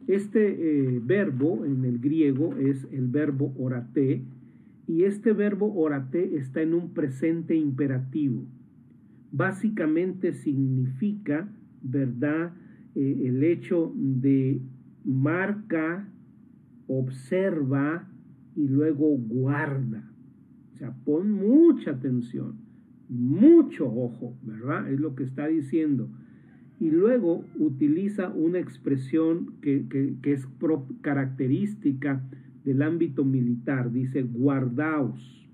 Este 0.08 0.46
eh, 0.48 1.02
verbo 1.04 1.66
en 1.66 1.84
el 1.84 2.00
griego 2.00 2.56
es 2.56 2.88
el 2.90 3.10
verbo 3.10 3.54
orate 3.60 4.24
y 4.88 5.04
este 5.04 5.34
verbo 5.34 5.74
orate 5.76 6.38
está 6.38 6.62
en 6.62 6.74
un 6.74 6.94
presente 6.94 7.54
imperativo. 7.54 8.46
Básicamente 9.34 10.32
significa, 10.32 11.50
¿verdad? 11.82 12.54
Eh, 12.94 13.24
el 13.26 13.44
hecho 13.44 13.92
de 13.96 14.62
marca, 15.04 16.08
observa 16.88 18.08
y 18.56 18.68
luego 18.68 19.18
guarda. 19.18 20.08
O 20.74 20.78
sea, 20.78 20.94
pon 21.04 21.32
mucha 21.32 21.92
atención, 21.92 22.60
mucho 23.10 23.88
ojo, 23.88 24.38
¿verdad? 24.44 24.92
Es 24.92 25.00
lo 25.00 25.16
que 25.16 25.24
está 25.24 25.48
diciendo. 25.48 26.10
Y 26.80 26.92
luego 26.92 27.44
utiliza 27.58 28.30
una 28.30 28.60
expresión 28.60 29.56
que, 29.62 29.88
es 30.26 30.48
característica 31.02 32.22
del 32.66 32.84
ámbito 32.84 33.26
militar. 33.26 33.92
Dice 33.92 34.22
guardaos. 34.22 35.48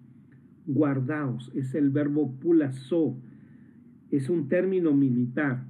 Guardaos. 0.66 1.50
Es 1.56 1.76
el 1.76 1.92
verbo 1.92 2.34
pulazo. 2.40 3.18
Es 4.12 4.30
un 4.30 4.48
término 4.48 4.94
militar 4.94 5.66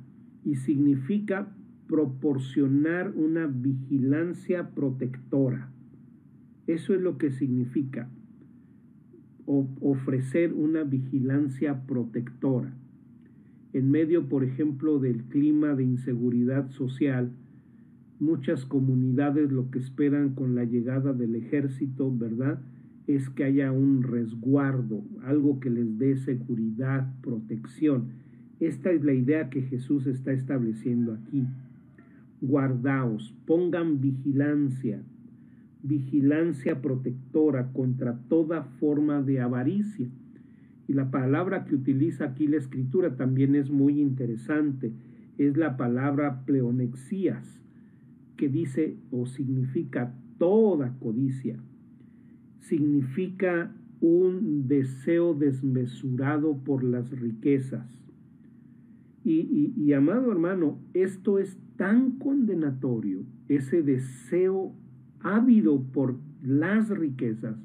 y 0.45 0.56
significa 0.56 1.54
proporcionar 1.88 3.12
una 3.15 3.47
vigilancia 3.47 4.69
protectora. 4.69 5.71
Eso 6.67 6.93
es 6.93 7.02
lo 7.02 7.17
que 7.17 7.32
significa 7.32 8.10
ofrecer 9.82 10.54
una 10.54 10.84
vigilancia 10.84 11.86
protectora. 11.88 12.71
En 13.73 13.89
medio, 13.89 14.30
por 14.30 14.43
ejemplo, 14.43 14.99
del 14.99 15.23
clima 15.23 15.73
de 15.73 15.84
inseguridad 15.84 16.69
social, 16.69 17.32
muchas 18.19 18.65
comunidades 18.65 19.52
lo 19.52 19.71
que 19.71 19.80
esperan 19.80 20.36
con 20.36 20.54
la 20.54 20.65
llegada 20.65 21.13
del 21.13 21.36
ejército, 21.36 22.15
¿verdad? 22.15 22.62
Es 23.08 23.30
que 23.30 23.43
haya 23.43 23.71
un 23.71 24.04
resguardo, 24.04 25.04
algo 25.23 25.60
que 25.60 25.71
les 25.71 25.97
dé 25.97 26.15
seguridad, 26.17 27.12
protección. 27.21 28.10
Esta 28.60 28.91
es 28.91 29.04
la 29.04 29.13
idea 29.13 29.50
que 29.50 29.62
Jesús 29.62 30.06
está 30.08 30.32
estableciendo 30.34 31.13
aquí 31.13 31.45
guardaos, 32.41 33.34
pongan 33.45 34.00
vigilancia, 34.00 35.02
vigilancia 35.84 36.82
protectora 36.82 37.72
contra 37.74 38.17
toda 38.30 38.63
forma 38.63 39.22
de 39.22 39.41
avaricia. 39.41 40.08
Y 40.88 40.93
la 40.93 41.12
palabra 41.12 41.65
que 41.65 41.76
utiliza 41.76 42.26
aquí 42.26 42.48
la 42.48 42.58
escritura 42.58 43.15
también 43.15 43.56
es 43.56 43.69
muy 43.69 44.00
interesante. 44.00 44.91
Es 45.38 45.56
la 45.56 45.78
palabra 45.78 46.45
pleonexías, 46.45 47.62
que 48.36 48.50
dice 48.50 48.95
o 49.12 49.26
significa 49.26 50.13
toda 50.38 50.98
codicia. 51.00 51.58
Significa 52.62 53.72
un 54.02 54.67
deseo 54.67 55.34
desmesurado 55.34 56.58
por 56.58 56.84
las 56.84 57.12
riquezas. 57.12 57.86
Y, 59.23 59.93
amado 59.93 60.32
hermano, 60.32 60.79
esto 60.93 61.39
es 61.39 61.58
tan 61.75 62.12
condenatorio, 62.19 63.23
ese 63.47 63.84
deseo 63.84 64.73
ávido 65.21 65.82
por 65.93 66.15
las 66.41 66.89
riquezas, 66.89 67.55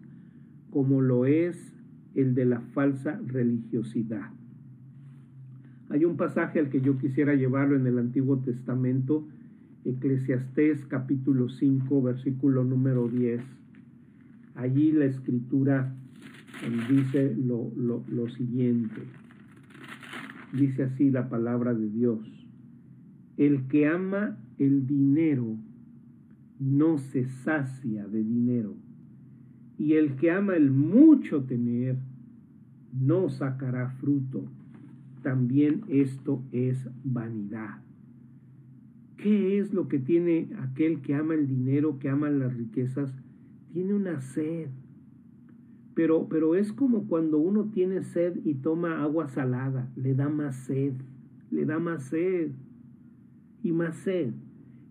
como 0.70 1.00
lo 1.00 1.26
es 1.26 1.72
el 2.14 2.34
de 2.34 2.44
la 2.44 2.60
falsa 2.60 3.20
religiosidad. 3.26 4.30
Hay 5.90 6.04
un 6.04 6.16
pasaje 6.16 6.58
al 6.58 6.70
que 6.70 6.80
yo 6.80 6.98
quisiera 6.98 7.34
llevarlo 7.34 7.76
en 7.76 7.86
el 7.86 7.98
Antiguo 7.98 8.38
Testamento, 8.38 9.26
Eclesiastés 9.84 10.84
capítulo 10.86 11.48
5, 11.48 12.02
versículo 12.02 12.64
número 12.64 13.08
10. 13.08 13.42
Allí 14.56 14.92
la 14.92 15.04
escritura 15.04 15.94
dice 16.88 17.36
lo, 17.36 17.70
lo 17.76 18.28
siguiente. 18.30 19.02
Dice 20.56 20.84
así 20.84 21.10
la 21.10 21.28
palabra 21.28 21.74
de 21.74 21.90
Dios. 21.90 22.46
El 23.36 23.66
que 23.66 23.86
ama 23.88 24.38
el 24.58 24.86
dinero 24.86 25.56
no 26.60 26.98
se 26.98 27.26
sacia 27.26 28.06
de 28.06 28.22
dinero, 28.22 28.76
y 29.76 29.94
el 29.94 30.14
que 30.14 30.30
ama 30.30 30.54
el 30.54 30.70
mucho 30.70 31.42
tener 31.42 31.98
no 32.92 33.28
sacará 33.28 33.88
fruto. 33.90 34.44
También 35.22 35.82
esto 35.88 36.42
es 36.52 36.88
vanidad. 37.02 37.82
¿Qué 39.16 39.58
es 39.58 39.72
lo 39.72 39.88
que 39.88 39.98
tiene 39.98 40.50
aquel 40.60 41.00
que 41.00 41.14
ama 41.14 41.34
el 41.34 41.48
dinero, 41.48 41.98
que 41.98 42.08
ama 42.08 42.30
las 42.30 42.54
riquezas? 42.54 43.12
Tiene 43.72 43.94
una 43.94 44.20
sed. 44.20 44.68
Pero, 45.94 46.28
pero 46.28 46.54
es 46.56 46.72
como 46.72 47.06
cuando 47.06 47.38
uno 47.38 47.70
tiene 47.72 48.02
sed 48.02 48.40
y 48.44 48.54
toma 48.54 49.02
agua 49.02 49.28
salada, 49.28 49.90
le 49.96 50.14
da 50.14 50.28
más 50.28 50.56
sed, 50.56 50.94
le 51.50 51.64
da 51.64 51.78
más 51.78 52.04
sed 52.04 52.50
y 53.62 53.72
más 53.72 53.96
sed. 53.96 54.32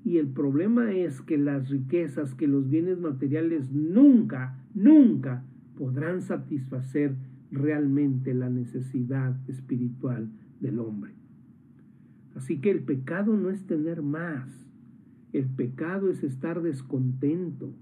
Y 0.05 0.17
el 0.17 0.27
problema 0.27 0.91
es 0.91 1.21
que 1.21 1.37
las 1.37 1.69
riquezas, 1.69 2.35
que 2.35 2.47
los 2.47 2.69
bienes 2.69 2.99
materiales 2.99 3.71
nunca, 3.71 4.57
nunca 4.73 5.43
podrán 5.77 6.21
satisfacer 6.21 7.15
realmente 7.51 8.33
la 8.33 8.49
necesidad 8.49 9.37
espiritual 9.49 10.29
del 10.59 10.79
hombre. 10.79 11.13
Así 12.35 12.59
que 12.59 12.71
el 12.71 12.81
pecado 12.81 13.37
no 13.37 13.49
es 13.49 13.65
tener 13.65 14.01
más, 14.01 14.67
el 15.33 15.45
pecado 15.45 16.09
es 16.09 16.23
estar 16.23 16.61
descontento, 16.61 17.73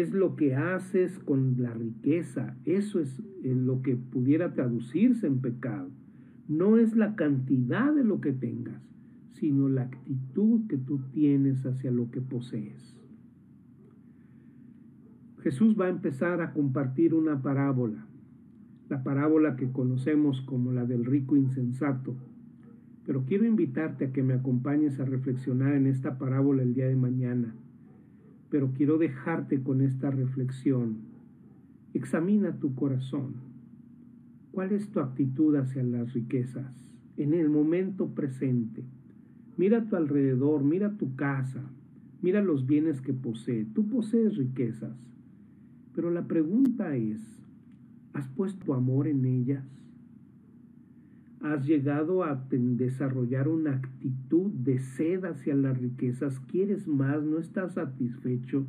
es 0.00 0.12
lo 0.12 0.34
que 0.34 0.56
haces 0.56 1.18
con 1.20 1.54
la 1.62 1.72
riqueza, 1.72 2.56
eso 2.64 2.98
es 2.98 3.22
lo 3.44 3.80
que 3.82 3.96
pudiera 3.96 4.52
traducirse 4.52 5.26
en 5.26 5.40
pecado, 5.40 5.88
no 6.48 6.78
es 6.78 6.96
la 6.96 7.14
cantidad 7.14 7.94
de 7.94 8.02
lo 8.02 8.20
que 8.20 8.32
tengas, 8.32 8.82
sino 9.34 9.68
la 9.68 9.82
actitud 9.82 10.66
que 10.68 10.78
tú 10.78 11.00
tienes 11.12 11.64
hacia 11.64 11.92
lo 11.92 12.10
que 12.10 12.20
posees. 12.20 12.98
Jesús 15.42 15.76
va 15.78 15.86
a 15.86 15.90
empezar 15.90 16.40
a 16.40 16.52
compartir 16.52 17.14
una 17.14 17.40
parábola, 17.40 18.06
la 18.88 19.04
parábola 19.04 19.54
que 19.54 19.70
conocemos 19.70 20.40
como 20.40 20.72
la 20.72 20.86
del 20.86 21.04
rico 21.04 21.36
insensato. 21.36 22.16
Pero 23.06 23.24
quiero 23.26 23.44
invitarte 23.44 24.06
a 24.06 24.12
que 24.12 24.22
me 24.22 24.34
acompañes 24.34 24.98
a 24.98 25.04
reflexionar 25.04 25.74
en 25.74 25.86
esta 25.86 26.18
parábola 26.18 26.62
el 26.62 26.74
día 26.74 26.88
de 26.88 26.96
mañana. 26.96 27.54
Pero 28.54 28.70
quiero 28.72 28.98
dejarte 28.98 29.64
con 29.64 29.80
esta 29.80 30.12
reflexión. 30.12 30.98
Examina 31.92 32.60
tu 32.60 32.76
corazón. 32.76 33.34
¿Cuál 34.52 34.70
es 34.70 34.92
tu 34.92 35.00
actitud 35.00 35.56
hacia 35.56 35.82
las 35.82 36.12
riquezas 36.12 36.72
en 37.16 37.34
el 37.34 37.50
momento 37.50 38.14
presente? 38.14 38.84
Mira 39.56 39.78
a 39.78 39.88
tu 39.88 39.96
alrededor, 39.96 40.62
mira 40.62 40.96
tu 40.96 41.16
casa, 41.16 41.64
mira 42.22 42.42
los 42.42 42.64
bienes 42.64 43.00
que 43.00 43.12
posee. 43.12 43.64
Tú 43.74 43.88
posees 43.88 44.36
riquezas, 44.36 44.96
pero 45.92 46.12
la 46.12 46.28
pregunta 46.28 46.94
es, 46.94 47.20
¿has 48.12 48.28
puesto 48.28 48.72
amor 48.72 49.08
en 49.08 49.24
ellas? 49.24 49.66
¿Has 51.44 51.66
llegado 51.66 52.24
a 52.24 52.42
desarrollar 52.50 53.48
una 53.48 53.72
actitud 53.72 54.50
de 54.50 54.78
sed 54.78 55.26
hacia 55.26 55.54
las 55.54 55.76
riquezas? 55.76 56.40
¿Quieres 56.40 56.88
más? 56.88 57.22
¿No 57.22 57.38
estás 57.38 57.74
satisfecho? 57.74 58.66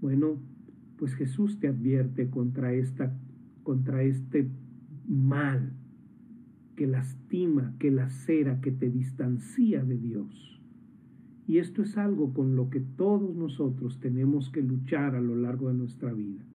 Bueno, 0.00 0.40
pues 0.96 1.14
Jesús 1.14 1.60
te 1.60 1.68
advierte 1.68 2.28
contra, 2.28 2.72
esta, 2.72 3.16
contra 3.62 4.02
este 4.02 4.48
mal 5.06 5.70
que 6.74 6.88
lastima, 6.88 7.72
que 7.78 7.92
lacera, 7.92 8.60
que 8.60 8.72
te 8.72 8.90
distancia 8.90 9.84
de 9.84 9.98
Dios. 9.98 10.60
Y 11.46 11.58
esto 11.58 11.82
es 11.82 11.96
algo 11.98 12.34
con 12.34 12.56
lo 12.56 12.68
que 12.68 12.80
todos 12.80 13.36
nosotros 13.36 14.00
tenemos 14.00 14.50
que 14.50 14.60
luchar 14.60 15.14
a 15.14 15.20
lo 15.20 15.36
largo 15.36 15.68
de 15.68 15.74
nuestra 15.74 16.12
vida. 16.12 16.51